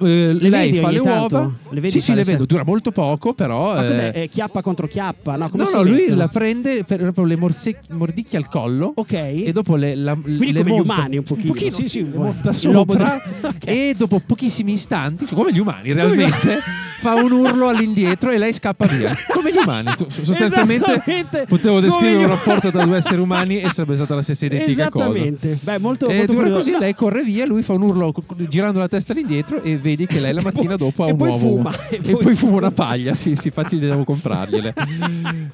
Eh, 0.00 0.32
Le 0.34 0.48
lei 0.50 0.70
vedi 0.70 0.78
fa 0.78 0.90
le 0.90 1.00
tanto? 1.00 1.34
uova. 1.36 1.52
Le 1.70 1.80
vedi 1.80 1.90
sì, 1.92 2.00
sì, 2.00 2.14
le 2.14 2.22
vedo. 2.22 2.44
Dura 2.44 2.64
molto 2.64 2.90
poco, 2.92 3.32
però. 3.32 3.72
Ma 3.74 3.82
eh, 3.84 3.86
cos'è? 3.88 4.12
È 4.12 4.28
chiappa 4.28 4.60
contro 4.60 4.86
chiappa? 4.86 5.36
No, 5.36 5.48
come 5.48 5.62
no, 5.62 5.68
si 5.68 5.74
no, 5.76 5.82
lui 5.82 6.08
la 6.08 6.28
prende 6.28 6.84
per 6.84 6.98
proprio 7.00 7.24
le 7.24 7.36
morse- 7.36 7.80
mordicchie 7.90 8.36
al 8.38 8.48
collo. 8.48 8.92
Ok. 8.94 9.12
E 9.12 9.50
dopo 9.52 9.76
le, 9.76 9.94
la, 9.94 10.14
Quindi 10.14 10.52
le 10.52 10.64
monta- 10.64 10.82
umani 10.92 11.16
un 11.16 11.22
pochino. 11.24 11.52
pochino, 11.54 11.70
Sì, 11.70 11.82
sì, 11.84 11.88
sì, 11.88 12.00
un- 12.00 12.10
monta 12.14 12.52
sopra 12.52 13.05
Ok. 13.42 13.64
e 13.66 13.94
dopo 13.96 14.20
pochissimi 14.24 14.72
istanti, 14.72 15.26
cioè 15.26 15.36
come 15.36 15.52
gli 15.52 15.58
umani 15.58 15.92
realmente, 15.92 16.60
fa 16.98 17.14
un 17.14 17.30
urlo 17.32 17.68
all'indietro 17.68 18.30
e 18.30 18.38
lei 18.38 18.52
scappa 18.52 18.86
via. 18.86 19.14
Come 19.32 19.52
gli 19.52 19.56
umani. 19.56 19.94
Tu- 19.96 20.06
Sostanzialmente 20.22 21.02
potevo 21.48 21.80
descrivere 21.80 22.24
un 22.24 22.28
rapporto 22.28 22.70
tra 22.70 22.84
due 22.84 22.96
esseri 22.98 23.20
umani 23.20 23.60
e 23.60 23.70
sarebbe 23.70 23.94
stata 23.96 24.14
la 24.14 24.22
stessa 24.22 24.46
identica 24.46 24.88
cosa. 24.88 25.04
Esattamente. 25.06 25.58
Beh, 25.62 25.78
molto, 25.78 26.08
E 26.08 26.16
molto 26.18 26.32
dura 26.32 26.50
così, 26.50 26.76
lei 26.78 26.94
corre 26.94 27.22
via, 27.22 27.46
lui 27.46 27.62
fa 27.62 27.72
un 27.74 27.82
urlo 27.82 28.14
girando 28.48 28.78
la 28.78 28.88
testa 28.88 29.12
all'indietro 29.12 29.62
e 29.62 29.78
vedi 29.78 30.06
che 30.06 30.20
lei 30.20 30.32
la 30.32 30.42
mattina 30.42 30.76
dopo 30.76 31.04
ha 31.04 31.06
un 31.08 31.16
poi 31.16 31.28
uovo. 31.28 31.38
fuma, 31.48 31.72
e 31.90 32.00
poi 32.00 32.16
poi, 32.16 32.34
fuma 32.34 32.56
una 32.56 32.70
paglia, 32.70 33.14
sì, 33.14 33.34
sì, 33.36 33.48
infatti 33.48 33.78
devo 33.78 34.04
comprargliele. 34.04 34.74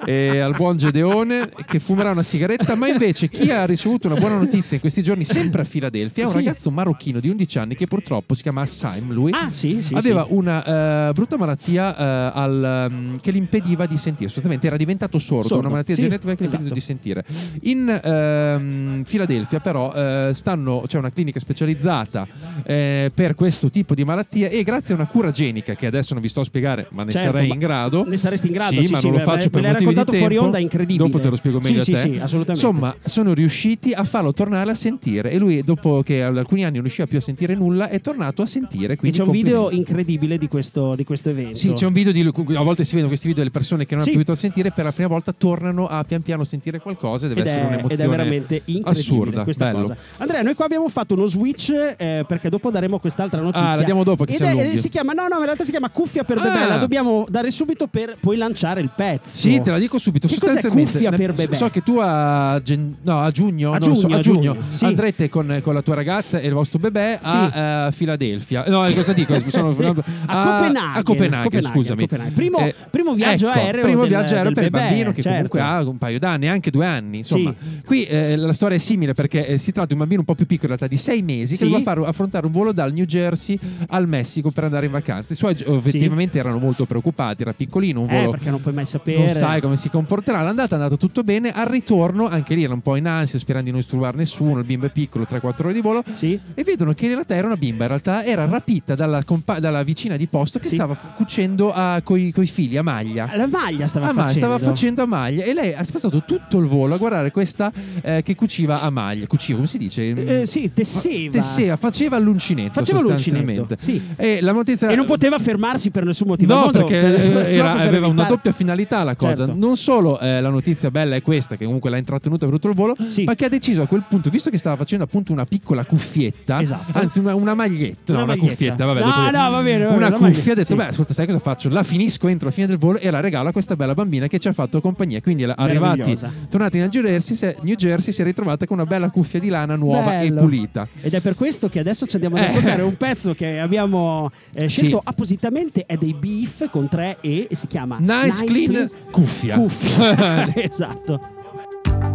e 0.04 0.38
al 0.40 0.54
buon 0.54 0.76
Gedeone 0.76 1.48
che 1.66 1.78
fumerà 1.80 2.10
una 2.10 2.22
sigaretta, 2.22 2.74
ma 2.74 2.88
invece 2.88 3.28
chi 3.28 3.50
ha 3.50 3.64
ricevuto 3.64 4.06
una 4.08 4.16
buona 4.16 4.36
notizia 4.36 4.74
in 4.74 4.80
questi 4.80 5.02
giorni, 5.02 5.24
sempre 5.24 5.62
a 5.62 5.64
Filadelfia, 5.64 6.22
è 6.24 6.26
un 6.26 6.32
Sì. 6.32 6.38
ragazzo 6.38 6.70
marocchino 6.70 7.20
di 7.20 7.28
11 7.28 7.58
anni 7.58 7.74
che 7.74 7.86
purtroppo 7.86 8.34
si 8.34 8.42
chiama 8.42 8.64
Saim, 8.66 9.12
lui. 9.12 9.32
Ah, 9.32 9.48
sì, 9.52 9.80
sì. 9.82 9.94
Aveva 9.94 10.26
una 10.28 11.08
eh, 11.08 11.12
brutta 11.12 11.31
malattia 11.36 11.96
eh, 11.96 12.30
al, 12.34 12.88
ehm, 12.90 13.20
che 13.20 13.32
gli 13.32 13.36
impediva 13.36 13.86
di 13.86 13.96
sentire, 13.96 14.26
sostanzialmente 14.26 14.66
era 14.66 14.76
diventato 14.76 15.18
sordo, 15.18 15.48
Sordo, 15.48 15.60
una 15.64 15.70
malattia 15.70 15.94
sì, 15.94 16.02
genetica 16.02 16.34
che 16.34 16.44
gli 16.44 16.46
impediva 16.52 16.74
esatto. 16.74 16.74
di 16.74 16.80
sentire. 16.80 17.24
In 17.62 18.00
ehm, 18.02 19.04
Filadelfia, 19.04 19.60
però, 19.60 19.92
eh, 19.92 20.30
stanno, 20.34 20.84
c'è 20.86 20.98
una 20.98 21.10
clinica 21.10 21.40
specializzata 21.40 22.26
eh, 22.64 23.10
per 23.14 23.34
questo 23.34 23.70
tipo 23.70 23.94
di 23.94 24.04
malattie 24.04 24.50
e 24.50 24.62
grazie 24.62 24.94
a 24.94 24.96
una 24.96 25.06
cura 25.06 25.30
genica 25.30 25.74
che 25.74 25.86
adesso 25.86 26.12
non 26.14 26.22
vi 26.22 26.28
sto 26.28 26.40
a 26.40 26.44
spiegare, 26.44 26.86
ma 26.90 27.04
ne 27.04 27.10
Certo, 27.10 27.30
sarei 27.32 27.48
ma 27.48 27.54
in 27.54 27.60
grado. 27.60 28.04
ne 28.06 28.16
saresti 28.16 28.46
in 28.46 28.52
grado, 28.52 28.80
Sì, 28.80 28.86
sì, 28.86 28.92
ma 28.92 28.98
sì, 28.98 29.04
non 29.04 29.12
lo 29.12 29.18
me- 29.18 29.24
faccio 29.24 29.44
me 29.44 29.50
per 29.50 29.60
l'hai 29.62 29.70
motivi 29.72 29.88
di 29.90 29.94
raccontato 29.96 30.18
fuori 30.18 30.34
tempo. 30.34 30.46
onda, 30.46 30.58
incredibile. 30.58 31.08
Dopo 31.08 31.20
te 31.20 31.28
lo 31.28 31.36
spiego 31.36 31.60
meglio 31.60 31.80
sì, 31.82 31.92
a 31.92 31.94
te. 31.94 32.00
sì, 32.00 32.18
assolutamente. 32.20 32.66
Insomma, 32.66 32.94
sono 33.04 33.34
riusciti 33.34 33.92
a 33.92 34.04
farlo 34.04 34.32
tornare 34.32 34.70
a 34.70 34.74
sentire 34.74 35.30
e 35.30 35.38
lui, 35.38 35.62
dopo 35.62 36.02
che 36.02 36.22
alcuni 36.22 36.62
anni 36.64 36.74
non 36.74 36.82
riusciva 36.82 37.06
più 37.06 37.18
a 37.18 37.20
sentire 37.20 37.54
nulla, 37.54 37.88
è 37.88 38.00
tornato 38.00 38.42
a 38.42 38.46
sentire. 38.46 38.98
E 39.00 39.10
c'è 39.10 39.22
un 39.22 39.30
video 39.30 39.70
incredibile 39.70 40.38
di 40.38 40.48
questo, 40.48 40.94
di 40.94 41.04
questo 41.04 41.21
evento. 41.30 41.56
Sì, 41.58 41.72
c'è 41.72 41.86
un 41.86 41.92
video 41.92 42.12
di 42.12 42.22
lui, 42.22 42.32
a 42.56 42.62
volte 42.62 42.84
si 42.84 42.90
vedono 42.92 43.08
questi 43.08 43.26
video 43.26 43.42
delle 43.42 43.52
persone 43.54 43.86
che 43.86 43.94
non 43.94 44.02
Sì. 44.04 44.10
hanno 44.10 44.18
più 44.18 44.26
potuto 44.26 44.40
sentire 44.46 44.70
per 44.72 44.84
la 44.84 44.92
prima 44.92 45.08
volta 45.08 45.32
tornano 45.32 45.86
a 45.86 46.04
pian 46.04 46.22
piano 46.22 46.44
sentire 46.44 46.80
qualcosa 46.80 47.26
e 47.26 47.28
deve 47.28 47.40
Ed 47.42 47.46
essere 47.46 47.62
è, 47.62 47.66
un'emozione 47.66 47.94
ed 47.94 48.00
è 48.00 48.08
veramente 48.08 48.62
assurda, 48.84 49.42
questa 49.44 49.66
bello. 49.66 49.80
cosa. 49.82 49.96
Andrea, 50.18 50.42
noi 50.42 50.54
qua 50.54 50.64
abbiamo 50.64 50.88
fatto 50.88 51.14
uno 51.14 51.26
switch 51.26 51.70
eh, 51.96 52.24
perché 52.26 52.48
dopo 52.48 52.70
daremo 52.70 52.98
quest'altra 52.98 53.40
notizia. 53.40 53.68
Ah, 53.70 53.76
la 53.76 53.82
diamo 53.82 54.04
dopo 54.04 54.24
che 54.24 54.32
Ed 54.32 54.38
si 54.38 54.44
è- 54.44 54.74
si 54.76 54.88
chiama 54.88 55.12
no, 55.12 55.26
no, 55.28 55.38
in 55.38 55.44
realtà 55.44 55.64
si 55.64 55.70
chiama 55.70 55.88
cuffia 55.90 56.24
per 56.24 56.38
Ah. 56.38 56.42
bebè, 56.42 56.66
la 56.68 56.76
dobbiamo 56.78 57.26
dare 57.28 57.50
subito 57.50 57.86
per 57.86 58.16
poi 58.20 58.36
lanciare 58.36 58.80
il 58.80 58.90
pezzo. 58.94 59.36
Sì, 59.38 59.60
te 59.60 59.70
la 59.70 59.78
dico 59.78 59.98
subito. 59.98 60.26
Che 60.28 60.38
cos'è 60.38 60.68
cuffia 60.68 61.10
ne- 61.10 61.16
per 61.16 61.32
bebè? 61.32 61.56
So 61.56 61.68
che 61.70 61.82
tu 61.82 61.96
a, 61.98 62.60
gen- 62.62 62.96
no, 63.02 63.20
a 63.22 63.30
giugno, 63.30 63.72
A 63.72 63.78
non 63.78 63.94
so, 63.94 64.00
giugno, 64.02 64.14
a 64.14 64.18
a 64.18 64.22
giugno 64.22 64.52
giugno, 64.52 64.56
sì. 64.70 64.84
andrete 64.84 65.28
con, 65.28 65.60
con 65.62 65.74
la 65.74 65.82
tua 65.82 65.94
ragazza 65.94 66.38
e 66.38 66.46
il 66.46 66.52
vostro 66.52 66.78
bebè 66.78 67.18
a 67.22 67.86
eh, 67.88 67.92
Filadelfia. 67.92 68.64
No, 68.66 68.86
cosa 68.94 69.12
dico? 69.12 69.38
Sono- 69.50 69.70
Sì, 69.72 69.82
a, 69.82 69.92
A 70.26 70.56
Copenaghen, 70.58 71.02
Copenaghen, 71.16 71.62
scusami. 71.62 72.00
Copenaghen. 72.02 72.32
Primo, 72.34 72.58
Eh, 72.58 72.74
primo 72.90 73.14
viaggio 73.14 73.48
ecco, 73.50 73.58
aereo. 73.58 73.82
Primo 73.82 74.00
del- 74.00 74.08
viaggio 74.08 74.34
aereo 74.34 74.52
per 74.52 74.64
il 74.64 74.70
bebè, 74.70 74.84
bambino 74.88 75.12
che 75.12 75.22
certo. 75.22 75.48
comunque 75.48 75.60
ha 75.60 75.82
un 75.88 75.98
paio 75.98 76.18
d'anni, 76.18 76.48
anche 76.48 76.70
due 76.70 76.86
anni. 76.86 77.18
Insomma, 77.18 77.54
Sì. 77.58 77.80
qui 77.84 78.04
eh, 78.04 78.36
la 78.36 78.52
storia 78.52 78.76
è 78.76 78.80
simile 78.80 79.12
perché 79.14 79.46
eh, 79.46 79.58
si 79.58 79.70
tratta 79.72 79.86
di 79.88 79.92
un 79.94 79.98
bambino 80.00 80.20
un 80.20 80.26
po' 80.26 80.34
più 80.34 80.46
piccolo, 80.46 80.72
in 80.72 80.78
realtà 80.78 80.94
di 80.94 81.00
sei 81.00 81.22
mesi, 81.22 81.56
Sì. 81.56 81.64
che 81.64 81.70
doveva 81.70 81.82
fare, 81.92 82.06
affrontare 82.06 82.46
un 82.46 82.52
volo 82.52 82.72
dal 82.72 82.92
New 82.92 83.04
Jersey 83.04 83.58
al 83.88 84.08
Messico 84.08 84.50
per 84.50 84.64
andare 84.64 84.86
in 84.86 84.92
vacanza. 84.92 85.32
I 85.32 85.36
suoi 85.36 85.54
effettivamente 85.58 86.38
erano 86.38 86.58
molto 86.58 86.84
preoccupati, 86.86 87.42
era 87.42 87.52
piccolino, 87.52 88.00
un 88.00 88.10
Eh, 88.10 88.16
volo 88.18 88.30
perché 88.30 88.50
non 88.50 88.60
puoi 88.60 88.74
mai 88.74 88.84
sapere. 88.86 89.18
non 89.18 89.28
sai 89.28 89.60
come 89.60 89.76
si 89.76 89.88
comporterà. 89.90 90.42
L'andata 90.42 90.70
è 90.76 90.78
andata 90.78 90.96
tutto 90.96 91.22
bene. 91.22 91.50
Al 91.50 91.66
ritorno, 91.66 92.26
anche 92.26 92.54
lì 92.54 92.64
era 92.64 92.74
un 92.74 92.80
po' 92.80 92.96
in 92.96 93.06
ansia, 93.06 93.38
sperando 93.38 93.66
di 93.66 93.72
non 93.72 93.80
disturbare 93.80 94.16
nessuno. 94.16 94.58
Il 94.60 94.64
bimbo 94.66 94.86
è 94.86 94.90
piccolo, 94.90 95.24
3-4 95.26 95.66
ore 95.68 95.74
di 95.74 95.80
volo. 95.80 96.02
Sì. 96.12 96.38
E 96.54 96.62
vedono 96.64 96.92
che 96.94 97.06
in 97.06 97.12
realtà 97.12 97.34
era 97.34 97.46
una 97.46 97.56
bimba. 97.56 97.82
In 97.84 97.88
realtà 97.88 98.24
era 98.24 98.44
rapita 98.46 98.94
dalla, 98.94 99.22
compa- 99.24 99.58
dalla 99.58 99.82
vicina 99.82 100.16
di 100.16 100.26
posto 100.26 100.58
che 100.58 100.68
Sì. 100.68 100.74
stava 100.74 100.94
cucendo 101.16 101.72
a- 101.72 102.00
coi, 102.02 102.32
coi 102.32 102.46
figli 102.46 102.76
a 102.76 102.82
maglia. 102.82 103.30
La 103.34 103.46
maglia 103.46 103.86
stava 103.86 104.08
A 104.08 104.12
facendo. 104.12 104.38
stava 104.38 104.58
facendo 104.58 105.02
a 105.02 105.06
maglia 105.06 105.44
e 105.44 105.54
lei 105.54 105.72
ha 105.74 105.84
passato 105.90 106.22
tutto 106.24 106.58
il 106.58 106.66
volo 106.66 106.94
a 106.94 106.96
guardare 106.96 107.30
questa 107.30 107.70
eh, 108.02 108.22
che 108.22 108.34
cuciva 108.34 108.80
a 108.82 108.90
maglia. 108.90 109.26
Cuciva, 109.26 109.56
come 109.56 109.68
si 109.68 109.78
dice? 109.78 110.40
Eh, 110.40 110.46
sì, 110.46 110.72
tesseva. 110.72 111.30
Tesseva, 111.32 111.76
faceva 111.76 112.18
l'uncinetto. 112.18 112.72
Faceva 112.72 113.00
l'uncinetto, 113.00 113.66
sì. 113.78 114.00
E 114.16 114.40
la 114.40 114.52
notizia 114.52 114.88
E 114.90 114.96
non 114.96 115.06
poteva 115.06 115.38
fermarsi 115.38 115.90
per 115.90 116.04
nessun 116.04 116.28
motivo. 116.28 116.54
No, 116.54 116.70
perché 116.70 116.98
per- 117.00 117.46
eh, 117.48 117.54
era- 117.54 117.72
per 117.74 117.86
aveva 117.88 118.06
una 118.06 118.24
doppia 118.24 118.52
finalità 118.52 119.02
la 119.04 119.14
cosa. 119.14 119.44
Certo. 119.46 119.54
Non 119.56 119.76
solo 119.76 120.18
eh, 120.20 120.40
la 120.40 120.48
notizia 120.50 120.90
bella 120.90 121.14
è 121.16 121.22
questa, 121.22 121.56
che 121.56 121.64
comunque 121.64 121.90
l'ha 121.90 121.96
intrattenuta 121.98 122.46
per 122.46 122.54
tutto 122.54 122.68
il 122.68 122.74
volo, 122.74 122.96
Sì. 123.08 123.24
ma 123.24 123.34
che 123.34 123.44
ha 123.44 123.48
deciso 123.48 123.82
a 123.82 123.86
quel 123.86 124.04
punto, 124.08 124.30
visto 124.30 124.50
che 124.50 124.58
stava 124.58 124.76
facendo 124.76 125.04
appunto 125.04 125.32
una 125.32 125.44
piccola 125.44 125.84
cuffietta, 125.84 126.60
Esatto. 126.60 126.98
anzi 126.98 127.18
una, 127.18 127.34
una 127.34 127.54
maglietta, 127.54 128.12
Una 128.12 128.18
no, 128.18 128.24
una 128.24 128.34
maglietta. 128.34 128.48
cuffietta, 128.48 128.84
vabbè, 128.86 129.00
No, 129.00 129.06
dopo- 129.06 129.20
no, 129.20 129.30
va 129.50 129.60
bene, 129.62 129.84
va 129.84 129.90
bene, 129.90 130.06
una 130.06 130.12
cuffia, 130.12 130.52
ha 130.52 130.54
detto, 130.54 130.66
sì. 130.68 130.74
beh, 130.74 130.91
ascolta, 130.92 131.12
sai 131.14 131.26
cosa 131.26 131.38
faccio? 131.38 131.68
La 131.68 131.82
finisco 131.82 132.28
entro 132.28 132.48
la 132.48 132.54
fine 132.54 132.66
del 132.66 132.78
volo 132.78 132.98
e 132.98 133.10
la 133.10 133.20
regalo 133.20 133.48
a 133.48 133.52
questa 133.52 133.76
bella 133.76 133.94
bambina 133.94 134.26
che 134.28 134.38
ci 134.38 134.48
ha 134.48 134.52
fatto 134.52 134.80
compagnia. 134.80 135.20
Quindi 135.20 135.44
arrivati, 135.44 136.16
tornati 136.48 136.78
nel 136.78 136.90
New 136.92 137.02
Jersey, 137.02 137.36
è- 137.48 137.56
New 137.60 137.74
Jersey, 137.74 138.12
si 138.12 138.20
è 138.20 138.24
ritrovata 138.24 138.66
con 138.66 138.78
una 138.78 138.86
bella 138.86 139.10
cuffia 139.10 139.40
di 139.40 139.48
lana 139.48 139.76
nuova 139.76 140.10
Bello. 140.10 140.38
e 140.38 140.42
pulita. 140.42 140.88
Ed 141.00 141.14
è 141.14 141.20
per 141.20 141.34
questo 141.34 141.68
che 141.68 141.78
adesso 141.80 142.06
ci 142.06 142.14
andiamo 142.16 142.36
ad 142.36 142.42
Eh. 142.42 142.46
ascoltare 142.46 142.82
un 142.82 142.96
pezzo 142.96 143.34
che 143.34 143.58
abbiamo 143.58 144.30
eh, 144.52 144.68
scelto 144.68 144.96
Sì. 144.98 145.02
appositamente, 145.04 145.84
è 145.86 145.96
dei 145.96 146.14
Beef 146.14 146.68
con 146.70 146.88
tre 146.88 147.16
E 147.20 147.46
e 147.50 147.54
si 147.54 147.66
chiama 147.66 147.98
Nice, 147.98 148.44
clean, 148.44 148.90
cuffia. 149.10 149.56
Cuffia. 149.56 150.52
esatto. 150.62 152.11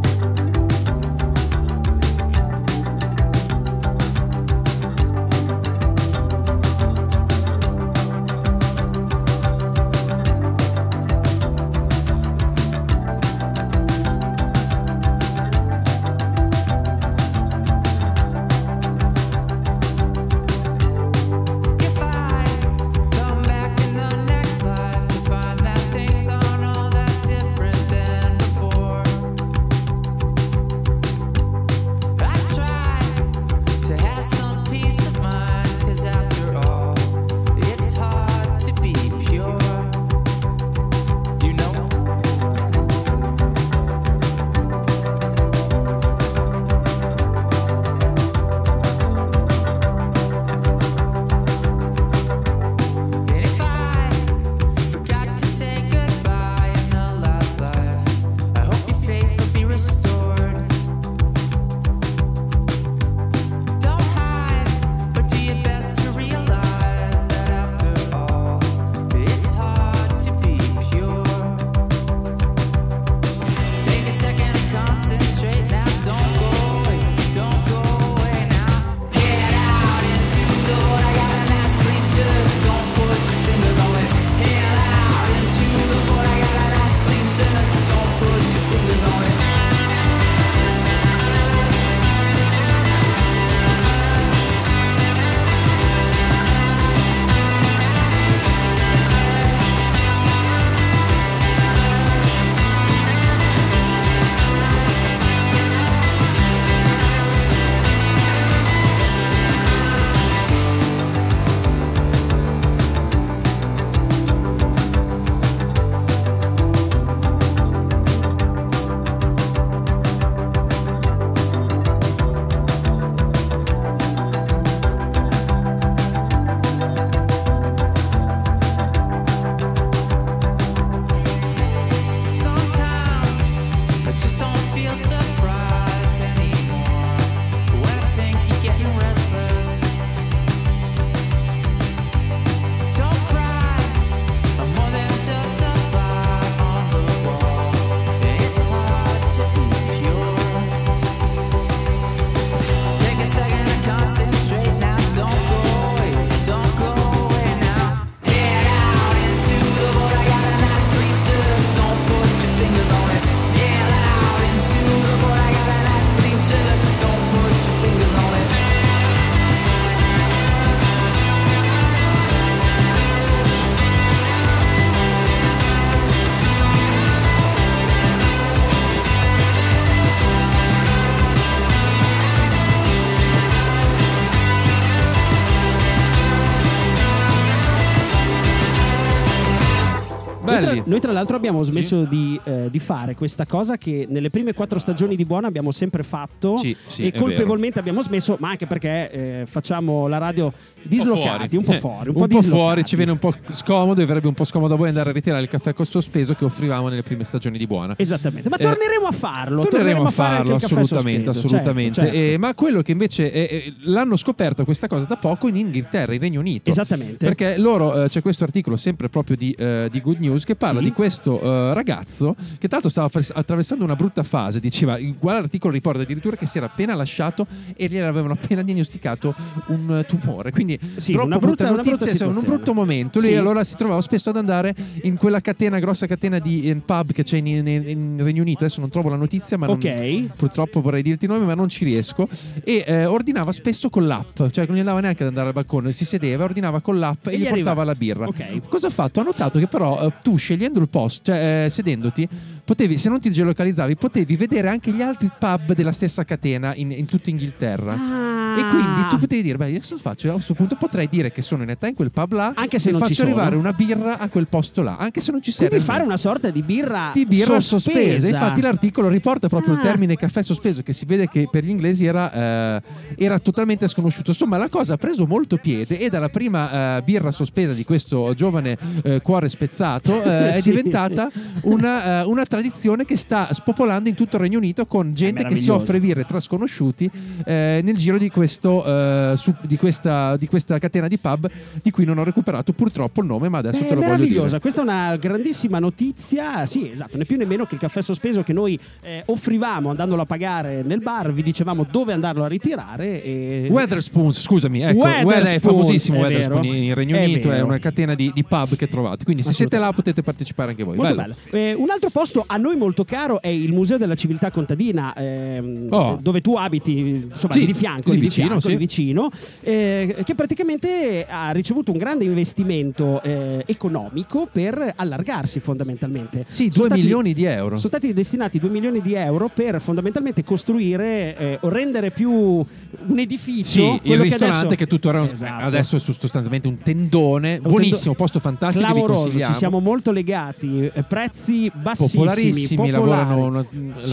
Noi, 190.87 190.99
tra, 191.01 191.11
l'altro 191.11 191.35
abbiamo 191.35 191.63
smesso 191.63 192.03
di, 192.03 192.39
eh, 192.43 192.56
di 192.69 192.79
fare 192.79 193.15
questa 193.15 193.45
cosa 193.45 193.77
che 193.77 194.05
nelle 194.09 194.29
prime 194.29 194.53
quattro 194.53 194.79
stagioni 194.79 195.15
di 195.15 195.25
Buona 195.25 195.47
abbiamo 195.47 195.71
sempre 195.71 196.03
fatto 196.03 196.57
Sì, 196.57 196.75
sì, 196.87 197.03
e 197.03 197.07
è 197.09 197.17
colpevolmente 197.17 197.79
abbiamo 197.79 198.01
smesso, 198.01 198.37
ma 198.39 198.49
anche 198.49 198.67
perché 198.67 199.11
eh, 199.11 199.45
facciamo 199.45 200.07
la 200.07 200.17
radio 200.17 200.51
dislocati, 200.83 201.55
un 201.57 201.63
po' 201.63 201.73
Eh, 201.73 201.79
fuori, 201.79 202.09
un, 202.09 202.15
un 202.15 202.21
po' 202.21 202.27
dislocati. 202.27 202.47
fuori, 202.49 202.85
ci 202.85 202.95
viene 202.95 203.11
un 203.11 203.19
po' 203.19 203.33
scomodo 203.51 204.01
e 204.01 204.05
verrebbe 204.05 204.27
un 204.27 204.33
po' 204.33 204.43
scomodo 204.45 204.73
a 204.73 204.77
voi 204.77 204.87
andare 204.89 205.09
a 205.09 205.13
ritirare 205.13 205.41
il 205.41 205.49
caffè 205.49 205.73
col 205.73 205.87
sospeso 205.87 206.33
che 206.33 206.45
offrivamo 206.45 206.87
nelle 206.89 207.03
prime 207.03 207.23
stagioni 207.23 207.57
di 207.57 207.67
Buona. 207.67 207.93
Esattamente, 207.97 208.49
ma 208.49 208.57
Eh, 208.57 208.63
torneremo 208.63 209.05
a 209.07 209.11
farlo. 209.11 209.63
Torneremo 209.65 210.03
a 210.05 210.09
farlo 210.09 210.55
assolutamente, 210.55 211.31
sospeso, 211.31 211.45
assolutamente. 211.47 211.93
certo, 212.01 212.11
certo. 212.15 212.31
Eh, 212.33 212.37
ma 212.37 212.53
quello 212.53 212.81
che 212.81 212.91
invece 212.91 213.31
eh, 213.31 213.39
eh, 213.41 213.73
l'hanno 213.83 214.15
scoperto 214.15 214.63
questa 214.63 214.87
cosa 214.87 215.05
da 215.05 215.17
poco 215.17 215.47
in 215.47 215.57
Inghilterra, 215.57 216.13
in 216.13 216.19
Regno 216.19 216.39
Unito. 216.39 216.69
Esattamente. 216.69 217.25
Perché 217.25 217.57
loro 217.57 218.03
eh, 218.03 218.09
c'è 218.09 218.21
questo 218.21 218.43
articolo 218.43 218.77
sempre 218.77 219.09
proprio 219.09 219.35
di, 219.35 219.51
eh, 219.57 219.87
di 219.91 220.01
Good 220.01 220.19
News 220.19 220.43
che 220.45 220.55
parla 220.55 220.79
Sì. 220.79 220.85
di 220.85 220.91
questo 220.93 221.41
eh, 221.41 221.73
ragazzo 221.73 222.35
che 222.57 222.67
tra 222.67 222.79
l'altro 222.81 222.89
stava 222.89 223.09
attraversando 223.39 223.83
una 223.83 223.95
brutta 223.95 224.23
fase. 224.23 224.59
Diceva, 224.59 224.97
guarda 225.19 225.41
l'articolo 225.41 225.73
riporta 225.73 226.01
addirittura 226.01 226.35
che 226.35 226.45
si 226.45 226.57
era 226.57 226.67
appena 226.67 226.93
lasciato 226.95 227.45
e 227.75 227.87
gli 227.87 227.97
avevano 227.97 228.33
appena 228.33 228.61
diagnosticato 228.61 229.33
un 229.67 230.03
tumore. 230.07 230.51
Quindi 230.51 230.79
Sì, 230.97 231.11
troppo 231.11 231.27
una 231.27 231.37
brutta- 231.37 231.65
brutta 231.65 231.73
una 231.73 231.81
brutta 231.81 232.05
notizia, 232.05 232.25
insomma, 232.25 232.39
un 232.39 232.45
brutto 232.55 232.73
momento. 232.73 233.19
Lui 233.19 233.29
Sì. 233.29 233.35
allora 233.35 233.63
si 233.63 233.75
trovava 233.75 234.01
spesso 234.01 234.29
ad 234.29 234.37
andare 234.37 234.73
in 235.03 235.15
quella 235.17 235.39
catena, 235.41 235.79
grossa 235.79 236.07
catena 236.07 236.39
di 236.39 236.69
eh, 236.69 236.75
pub 236.75 237.11
che 237.11 237.23
c'è 237.23 237.37
in, 237.37 237.47
in- 237.47 237.67
in 237.67 238.15
Regno 238.23 238.41
Unito. 238.41 238.63
Adesso 238.65 238.79
non 238.79 238.89
trovo 238.89 239.09
la 239.09 239.15
notizia, 239.15 239.57
ma 239.57 239.65
non- 239.67 239.75
Ok. 239.75 240.35
purtroppo 240.35 240.81
vorrei 240.81 241.01
dirti 241.03 241.25
il 241.25 241.31
nome, 241.31 241.45
ma 241.45 241.53
non 241.53 241.69
ci 241.69 241.85
riesco. 241.85 242.27
E 242.63 242.83
eh, 242.85 243.05
ordinava 243.05 243.51
spesso 243.51 243.89
con 243.89 244.05
l'app, 244.07 244.41
cioè 244.51 244.65
non 244.67 244.75
gli 244.75 244.79
andava 244.79 244.99
neanche 244.99 245.23
ad 245.23 245.29
andare 245.29 245.47
al 245.47 245.53
balcone, 245.53 245.91
si 245.91 246.05
sedeva, 246.05 246.43
ordinava 246.43 246.79
con 246.81 246.99
l'app 246.99 247.27
e, 247.27 247.33
E 247.33 247.37
gli 247.37 247.43
gli 247.43 247.49
portava 247.49 247.83
la 247.83 247.95
birra. 247.95 248.27
Ok. 248.27 248.67
Cosa 248.67 248.87
ha 248.87 248.89
fatto? 248.89 249.19
Ha 249.19 249.23
notato 249.23 249.59
che 249.59 249.67
però 249.67 250.01
eh, 250.01 250.13
tu 250.21 250.35
scegliendo 250.37 250.79
il 250.79 250.89
post, 250.89 251.25
cioè 251.25 251.65
eh, 251.65 251.69
sedendoti, 251.69 252.27
potevi, 252.63 252.97
se 252.97 253.09
non 253.09 253.19
ti 253.19 253.31
geolocalizzavi, 253.31 253.95
potevi 253.95 254.35
vedere 254.35 254.67
anche 254.67 254.91
gli 254.91 255.01
altri 255.01 255.29
pub 255.37 255.73
della 255.73 255.91
stessa 255.91 256.23
catena 256.23 256.75
in, 256.75 256.91
in 256.91 257.05
tutta 257.05 257.29
Inghilterra. 257.29 257.93
Ah. 257.93 258.36
E 258.59 258.69
quindi 258.69 259.07
tu 259.09 259.17
potevi 259.17 259.41
dire, 259.41 259.57
beh, 259.57 259.69
io 259.69 259.79
cosa 259.79 259.97
faccio? 259.97 260.29
A 260.29 260.33
questo 260.33 260.53
punto 260.53 260.75
potrei 260.75 261.07
dire 261.09 261.31
che 261.31 261.41
sono 261.41 261.59
in 261.61 261.67
realtà 261.67 261.87
in 261.87 261.93
quel 261.95 262.11
pub 262.11 262.33
là 262.33 262.53
Anche 262.55 262.79
se 262.79 262.89
e 262.89 262.91
non 262.91 263.01
ci 263.01 263.07
faccio 263.09 263.21
sono. 263.21 263.29
arrivare 263.31 263.55
una 263.55 263.73
birra 263.73 264.17
a 264.19 264.27
quel 264.29 264.47
posto 264.47 264.81
là, 264.81 264.97
anche 264.97 265.19
se 265.21 265.31
non 265.31 265.41
ci 265.41 265.51
sei. 265.51 265.67
Quindi 265.67 265.85
fare 265.85 266.03
una 266.03 266.17
sorta 266.17 266.49
di 266.49 266.61
birra, 266.61 267.11
di 267.13 267.25
birra 267.25 267.59
sospesa. 267.59 267.97
sospesa. 268.17 268.27
Infatti, 268.29 268.61
l'articolo 268.61 269.07
riporta 269.09 269.47
proprio 269.47 269.73
il 269.73 269.79
Ah. 269.79 269.83
termine 269.83 270.15
caffè 270.15 270.41
sospeso, 270.41 270.81
che 270.83 270.93
si 270.93 271.05
vede 271.05 271.27
che 271.29 271.47
per 271.51 271.63
gli 271.63 271.69
inglesi 271.69 272.05
era, 272.05 272.77
eh, 272.77 272.81
era 273.17 273.39
totalmente 273.39 273.87
sconosciuto. 273.87 274.31
Insomma, 274.31 274.57
la 274.57 274.69
cosa 274.69 274.93
ha 274.95 274.97
preso 274.97 275.25
molto 275.25 275.57
piede 275.57 275.99
e 275.99 276.09
dalla 276.09 276.29
prima 276.29 276.97
eh, 276.97 277.01
birra 277.03 277.31
sospesa 277.31 277.73
di 277.73 277.83
questo 277.83 278.33
giovane 278.35 278.77
eh, 279.03 279.21
cuore 279.21 279.49
spezzato 279.49 280.21
eh, 280.23 280.55
è 280.55 280.59
Sì. 280.61 280.69
diventata 280.69 281.29
una, 281.63 282.21
eh, 282.21 282.25
una 282.25 282.45
tradizione 282.45 283.05
che 283.05 283.15
sta 283.17 283.49
spopolando 283.53 284.09
in 284.09 284.15
tutto 284.15 284.35
il 284.37 284.41
Regno 284.41 284.57
Unito 284.57 284.85
con 284.85 285.13
gente 285.13 285.43
che 285.45 285.55
si 285.55 285.69
offre 285.69 285.99
birre 285.99 286.25
tra 286.25 286.39
sconosciuti 286.39 287.09
eh, 287.45 287.81
nel 287.83 287.95
giro 287.95 288.17
di, 288.17 288.29
questo, 288.47 288.85
eh, 288.85 289.33
su- 289.35 289.53
di, 289.61 289.75
questa, 289.75 290.37
di 290.37 290.47
questa 290.47 290.79
catena 290.79 291.09
di 291.09 291.17
pub 291.17 291.49
di 291.83 291.91
cui 291.91 292.05
non 292.05 292.17
ho 292.17 292.23
recuperato 292.23 292.71
purtroppo 292.71 293.19
il 293.19 293.27
nome, 293.27 293.49
ma 293.49 293.57
adesso 293.57 293.81
Beh, 293.81 293.87
te 293.87 293.93
lo 293.95 293.99
voglio 293.99 294.13
dire. 294.15 294.21
meravigliosa, 294.23 294.59
questa 294.61 294.79
è 294.79 294.83
una 294.83 295.15
grandissima 295.17 295.79
notizia. 295.79 296.65
Sì, 296.65 296.89
esatto, 296.89 297.17
né 297.17 297.25
più 297.25 297.35
né 297.37 297.45
meno 297.45 297.65
che 297.65 297.75
il 297.75 297.81
caffè 297.81 298.01
sospeso 298.01 298.43
che 298.43 298.53
noi 298.53 298.79
eh, 299.01 299.23
offrivamo 299.25 299.89
andandolo 299.89 300.21
a 300.21 300.25
pagare 300.25 300.81
nel 300.81 301.01
bar, 301.01 301.33
vi 301.33 301.43
dicevamo 301.43 301.85
dove 301.89 302.13
andarlo 302.13 302.45
a 302.45 302.47
ritirare. 302.47 303.21
E... 303.21 303.67
Weatherspoons, 303.69 304.39
scusami, 304.41 304.81
ecco, 304.81 304.99
Weatherspoons, 304.99 305.25
Weather- 305.25 305.55
è 305.55 305.59
famosissimo 305.59 306.17
è 306.17 306.21
Weatherspoon 306.21 306.61
vero. 306.61 306.73
in 306.73 306.93
Regno 306.93 307.17
È 307.17 307.23
Unito, 307.25 307.47
è 307.49 307.51
vero. 307.51 307.65
una 307.65 307.79
catena 307.79 308.15
di, 308.15 308.31
di 308.33 308.43
pub 308.45 308.75
che 308.77 308.87
trovate, 308.87 309.25
quindi 309.25 309.43
se 309.43 309.51
siete 309.51 309.77
là 309.77 309.91
potete 309.91 310.23
partecipare 310.23 310.71
anche 310.71 310.83
voi. 310.83 310.95
Molto 310.95 311.15
Bello. 311.15 311.35
bello. 311.49 311.57
Eh, 311.65 311.73
un 311.73 311.89
altro 311.89 312.09
posto 312.09 312.45
a 312.47 312.55
noi 312.55 312.77
molto 312.77 313.03
caro 313.03 313.41
è 313.41 313.49
il 313.49 313.73
Museo 313.73 313.97
della 313.97 314.15
Civiltà 314.15 314.51
Contadina, 314.51 315.13
ehm, 315.13 315.87
Oh. 315.89 316.17
dove 316.21 316.39
tu 316.41 316.55
abiti, 316.55 317.27
insomma, 317.29 317.53
Sì, 317.53 317.65
di 317.65 317.73
fianco, 317.73 318.11
lì 318.11 318.26
vicino, 318.27 318.47
fianco, 318.47 318.69
sì. 318.69 318.75
vicino, 318.75 319.29
eh, 319.61 320.15
che 320.23 320.35
praticamente 320.35 321.25
ha 321.29 321.51
ricevuto 321.51 321.91
un 321.91 321.97
grande 321.97 322.23
investimento 322.25 323.21
eh, 323.23 323.63
economico 323.65 324.47
per 324.51 324.93
allargarsi 324.95 325.59
fondamentalmente. 325.59 326.45
Sì, 326.49 326.69
Sono 326.71 326.73
2 326.73 326.83
stati- 326.85 327.01
milioni 327.01 327.33
di 327.33 327.43
euro. 327.45 327.77
Sono 327.77 327.87
stati 327.89 328.13
destinati 328.13 328.59
2 328.59 328.69
milioni 328.69 329.01
di 329.01 329.13
euro 329.13 329.49
per 329.53 329.79
fondamentalmente 329.81 330.43
costruire 330.43 331.37
eh, 331.37 331.57
o 331.61 331.69
rendere 331.69 332.11
più 332.11 332.31
un 332.31 333.19
edificio. 333.19 333.99
Sì, 334.03 334.09
il 334.11 334.19
ristorante 334.19 334.57
adesso- 334.65 334.75
che, 334.75 334.87
tuttora 334.87 335.29
Esatto. 335.29 335.65
adesso 335.65 335.95
è 335.95 335.99
sostanzialmente 335.99 336.67
un 336.67 336.77
tendone, 336.79 337.55
un 337.55 337.61
buonissimo, 337.69 337.99
tendo- 338.01 338.17
posto 338.17 338.39
fantastico 338.39 338.85
che 338.85 338.91
Clamoroso, 338.91 339.21
consigliamo. 339.23 339.51
ci 339.53 339.57
siamo 339.57 339.79
molto 339.79 340.11
legati, 340.11 340.89
eh, 340.93 341.03
prezzi 341.03 341.71
bassissimi, 341.73 342.23
Popolarissimi, 342.25 342.75
popolari. 342.91 342.91
lavorano 342.91 343.45
una- 343.45 343.65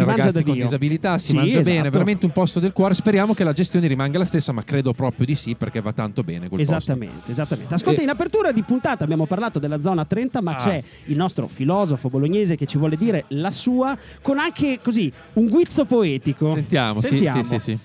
ragazze 0.04 0.32
da 0.32 0.42
con 0.42 0.54
disabilità, 0.54 1.18
si 1.18 1.28
Sì, 1.28 1.34
mangia 1.36 1.60
bene, 1.60 1.72
esatto. 1.78 1.90
veramente 1.90 2.26
un 2.26 2.32
posto 2.32 2.60
del 2.60 2.72
cuore. 2.72 2.94
Speriamo 2.94 3.34
che 3.34 3.44
la 3.44 3.52
gestione 3.52 3.86
rimanga 3.86 4.03
la 4.12 4.24
stessa, 4.24 4.52
ma 4.52 4.62
credo 4.64 4.92
proprio 4.92 5.26
di 5.26 5.34
sì 5.34 5.54
perché 5.54 5.80
va 5.80 5.92
tanto 5.92 6.22
bene 6.22 6.48
quel 6.48 6.60
posto. 6.60 6.76
Esattamente, 6.76 7.30
esattamente. 7.32 7.74
Ascolta, 7.74 8.00
E- 8.00 8.04
in 8.04 8.10
apertura 8.10 8.52
di 8.52 8.62
puntata 8.62 9.04
abbiamo 9.04 9.26
parlato 9.26 9.58
della 9.58 9.80
zona 9.80 10.04
30, 10.04 10.40
ma 10.40 10.52
Ah. 10.52 10.56
c'è 10.56 10.82
il 11.06 11.16
nostro 11.16 11.46
filosofo 11.46 12.08
bolognese 12.08 12.56
che 12.56 12.66
ci 12.66 12.78
vuole 12.78 12.96
dire 12.96 13.24
la 13.28 13.50
sua, 13.50 13.96
con 14.22 14.38
anche 14.38 14.78
così 14.82 15.12
un 15.34 15.48
guizzo 15.48 15.84
poetico. 15.84 16.52
Sentiamo, 16.54 17.00
sì, 17.00 17.08
Sentiamo. 17.08 17.42
sì, 17.42 17.48
sì, 17.50 17.58
sì. 17.58 17.78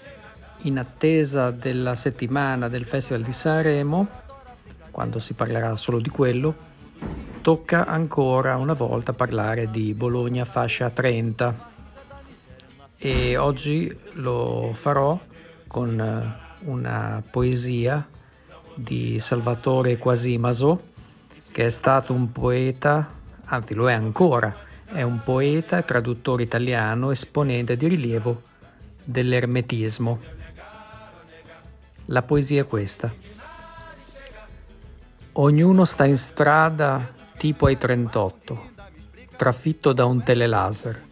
In 0.64 0.78
attesa 0.78 1.52
della 1.52 1.96
settimana 1.96 2.68
del 2.68 2.84
Festival 2.86 3.22
di 3.24 3.32
Sanremo, 3.32 4.08
quando 4.92 5.20
si 5.20 5.34
parlerà 5.34 5.76
solo 5.78 6.00
di 6.00 6.10
quello, 6.10 6.54
tocca 7.42 7.86
ancora 7.88 8.58
una 8.58 8.74
volta 8.74 9.14
parlare 9.14 9.70
di 9.72 9.94
Bologna 9.94 10.44
fascia 10.44 10.90
30 10.90 11.68
e 12.98 13.38
oggi 13.38 13.96
lo 14.16 14.72
farò 14.74 15.18
con 15.70 16.02
eh, 16.02 16.66
una 16.66 17.24
poesia 17.30 18.06
di 18.74 19.20
Salvatore 19.20 20.00
Quasimaso 20.00 20.88
che 21.52 21.66
è 21.66 21.70
stato 21.70 22.12
un 22.12 22.32
poeta, 22.32 23.08
anzi 23.46 23.76
lo 23.76 23.88
è 23.88 23.94
ancora, 23.94 24.54
è 24.86 25.04
un 25.04 25.22
poeta 25.24 25.78
e 25.78 25.86
traduttore 25.86 26.42
italiano 26.42 27.12
esponente 27.12 27.78
di 27.78 27.88
rilievo 27.88 28.42
dell'ermetismo. 29.04 30.20
La 32.06 32.24
poesia 32.24 32.62
è 32.62 32.66
questa. 32.66 33.14
Ognuno 35.34 35.86
sta 35.86 36.06
in 36.06 36.18
strada 36.18 37.14
tipo 37.38 37.68
ai 37.68 37.78
38, 37.78 38.72
trafitto 39.36 39.94
da 39.94 40.06
un 40.06 40.24
telelaser 40.24 41.08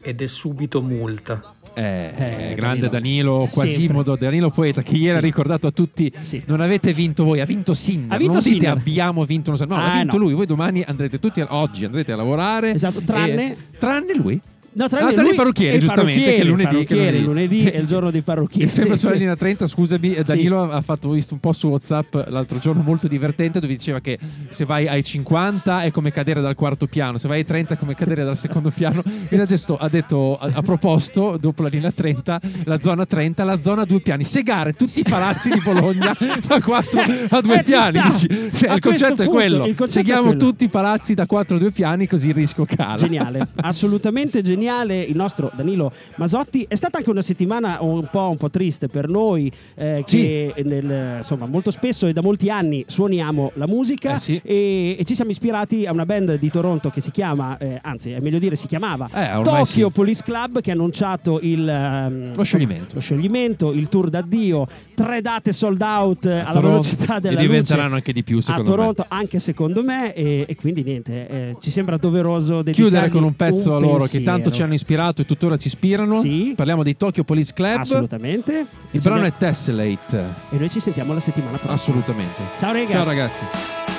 ed 0.00 0.20
è 0.20 0.26
subito 0.26 0.82
multa. 0.82 1.55
Eh, 1.78 2.12
Eh, 2.50 2.54
grande 2.54 2.88
Danilo. 2.88 3.32
Danilo 3.40 3.48
Quasimodo, 3.52 4.16
Danilo 4.16 4.48
Poeta, 4.48 4.80
che 4.80 4.94
ieri 4.94 5.10
Sì. 5.10 5.16
ha 5.16 5.20
ricordato 5.20 5.66
a 5.66 5.70
tutti: 5.70 6.10
Sì. 6.22 6.42
non 6.46 6.62
avete 6.62 6.94
vinto 6.94 7.22
voi, 7.22 7.40
ha 7.40 7.44
vinto 7.44 7.74
Sinner. 7.74 8.12
Ha 8.14 8.16
vinto 8.16 8.38
non 8.40 8.42
dite 8.42 8.66
abbiamo 8.66 9.24
vinto, 9.26 9.50
no, 9.66 9.74
Ah, 9.76 9.92
ha 9.92 9.98
vinto 9.98 10.16
no. 10.16 10.24
lui. 10.24 10.32
Voi 10.32 10.46
domani 10.46 10.82
andrete 10.86 11.18
tutti, 11.18 11.42
a- 11.42 11.48
oggi 11.50 11.84
andrete 11.84 12.12
a 12.12 12.16
lavorare. 12.16 12.72
Esatto, 12.72 13.00
tranne- 13.02 13.52
e- 13.52 13.56
tranne 13.78 14.14
lui. 14.14 14.40
No, 14.76 14.84
Ah, 14.84 14.88
tranne 14.88 15.30
i 15.30 15.34
parrucchieri, 15.34 15.74
e 15.74 15.76
i 15.78 15.80
giustamente, 15.80 16.20
che 16.22 16.36
è 16.36 16.44
lunedì, 16.44 16.62
che 16.64 16.68
è 16.68 16.74
parrucchieri, 16.84 17.22
lunedì. 17.22 17.48
lunedì 17.56 17.70
è 17.70 17.78
il 17.78 17.86
giorno 17.86 18.10
dei 18.10 18.20
parrucchieri. 18.20 18.64
E 18.64 18.68
sempre 18.68 18.96
sulla 18.98 19.14
linea 19.14 19.34
30, 19.34 19.66
scusami, 19.66 20.10
eh, 20.12 20.16
Sì. 20.16 20.22
Danilo 20.24 20.70
ha 20.70 20.80
fatto 20.82 21.10
visto 21.10 21.32
un 21.32 21.40
po' 21.40 21.52
su 21.54 21.68
WhatsApp 21.68 22.14
l'altro 22.28 22.58
giorno 22.58 22.82
molto 22.82 23.08
divertente 23.08 23.58
dove 23.58 23.72
diceva 23.72 24.00
che 24.00 24.18
se 24.50 24.66
vai 24.66 24.86
ai 24.86 25.02
50 25.02 25.82
è 25.82 25.90
come 25.90 26.12
cadere 26.12 26.42
dal 26.42 26.54
quarto 26.54 26.86
piano, 26.86 27.16
se 27.16 27.26
vai 27.26 27.38
ai 27.38 27.46
30 27.46 27.74
è 27.74 27.76
come 27.78 27.94
cadere 27.94 28.22
dal 28.24 28.36
secondo 28.36 28.68
piano. 28.70 29.02
E 29.30 29.40
ha, 29.40 29.46
gesto- 29.46 29.78
ha 29.78 29.88
detto, 29.88 30.36
ha, 30.36 30.50
ha 30.52 30.60
proposto 30.62 31.38
dopo 31.40 31.62
la 31.62 31.68
linea 31.68 31.90
30, 31.90 32.38
la 32.64 32.78
zona 32.78 33.06
30, 33.06 33.44
la 33.44 33.58
zona 33.58 33.82
a 33.82 33.86
due 33.86 34.00
piani, 34.00 34.24
segare 34.24 34.74
tutti 34.74 35.00
i 35.00 35.04
palazzi 35.08 35.48
di 35.50 35.60
Bologna 35.64 36.14
da 36.46 36.60
4 36.60 37.00
a 37.30 37.40
2 37.40 37.58
Eh, 37.58 37.62
piani. 37.62 38.00
Dici, 38.10 38.28
cioè, 38.52 38.74
il 38.74 38.80
concetto 38.80 39.22
è 39.22 39.26
quello, 39.26 39.60
concetto 39.60 39.84
è 39.84 39.88
seghiamo 39.88 40.22
quello. 40.32 40.38
tutti 40.38 40.64
i 40.64 40.68
palazzi 40.68 41.14
da 41.14 41.24
4 41.24 41.56
a 41.56 41.58
2 41.58 41.70
piani 41.70 42.06
così 42.06 42.28
il 42.28 42.34
rischio 42.34 42.66
cala. 42.66 42.96
Geniale, 42.96 43.48
assolutamente 43.56 44.42
geniale 44.42 44.64
il 44.70 45.14
nostro 45.16 45.50
Danilo 45.54 45.92
Masotti. 46.16 46.64
È 46.68 46.74
stata 46.74 46.98
anche 46.98 47.10
una 47.10 47.22
settimana 47.22 47.78
un 47.80 48.08
po', 48.10 48.28
un 48.30 48.36
po' 48.36 48.50
triste 48.50 48.88
per 48.88 49.08
noi, 49.08 49.50
eh, 49.76 50.02
che 50.06 50.52
nel- 50.64 51.16
insomma, 51.18 51.46
molto 51.46 51.70
spesso 51.70 52.06
e 52.06 52.12
da 52.12 52.20
molti 52.20 52.50
anni 52.50 52.84
suoniamo 52.86 53.52
la 53.54 53.66
musica 53.66 54.14
Eh 54.16 54.18
sì. 54.18 54.40
e, 54.42 54.96
e 54.98 55.04
ci 55.04 55.14
siamo 55.14 55.30
ispirati 55.30 55.86
a 55.86 55.92
una 55.92 56.04
band 56.04 56.38
di 56.38 56.50
Toronto 56.50 56.90
che 56.90 57.00
si 57.00 57.10
chiama, 57.10 57.56
eh, 57.58 57.78
anzi 57.82 58.10
è 58.12 58.20
meglio 58.20 58.38
dire 58.38 58.56
si 58.56 58.66
chiamava 58.66 59.08
Eh, 59.12 59.42
Tokyo 59.42 59.86
sì. 59.88 59.92
Police 59.92 60.22
Club 60.24 60.60
che 60.60 60.70
ha 60.70 60.74
annunciato 60.74 61.38
il, 61.42 61.68
ehm, 61.68 62.32
Lo 62.34 62.42
scioglimento. 62.42 62.94
lo 62.94 63.00
scioglimento, 63.00 63.72
il 63.72 63.88
tour 63.88 64.10
d'addio, 64.10 64.66
tre 64.94 65.20
date 65.20 65.52
sold 65.52 65.80
out 65.80 66.24
eh, 66.26 66.30
alla 66.40 66.44
Toronto. 66.50 66.68
velocità 66.68 67.18
della 67.20 67.38
e 67.38 67.42
diventeranno 67.42 67.94
anche 67.94 68.12
di 68.12 68.22
più 68.24 68.38
a 68.38 68.42
secondo 68.42 68.70
me. 68.70 68.76
Toronto 68.76 69.04
anche 69.08 69.38
secondo 69.38 69.82
me 69.82 70.14
e, 70.14 70.44
e 70.48 70.54
quindi 70.56 70.82
niente 70.82 71.28
eh, 71.28 71.56
ci 71.60 71.70
sembra 71.70 71.96
doveroso 71.96 72.62
chiudere 72.64 73.08
con 73.10 73.22
un 73.22 73.34
pezzo 73.36 73.74
a 73.76 73.80
loro 73.80 73.94
che 74.04 74.18
pensiero. 74.20 74.24
tanto 74.24 74.50
ci 74.56 74.62
hanno 74.62 74.74
ispirato 74.74 75.22
e 75.22 75.26
tuttora 75.26 75.56
ci 75.56 75.68
ispirano. 75.68 76.18
Sì. 76.20 76.52
Parliamo 76.56 76.82
dei 76.82 76.96
Tokyo 76.96 77.24
Police 77.24 77.52
Club. 77.52 77.78
assolutamente 77.80 78.66
Il 78.90 79.00
brano 79.02 79.24
è 79.24 79.32
Tessellate. 79.36 80.24
e 80.50 80.58
noi 80.58 80.68
ci 80.70 80.80
sentiamo 80.80 81.12
la 81.12 81.20
settimana 81.20 81.56
prossima 81.58 81.74
Assolutamente. 81.74 82.42
ciao 82.58 82.72
ragazzi 82.72 82.92
Ciao 82.92 83.04
ragazzi. 83.04 83.95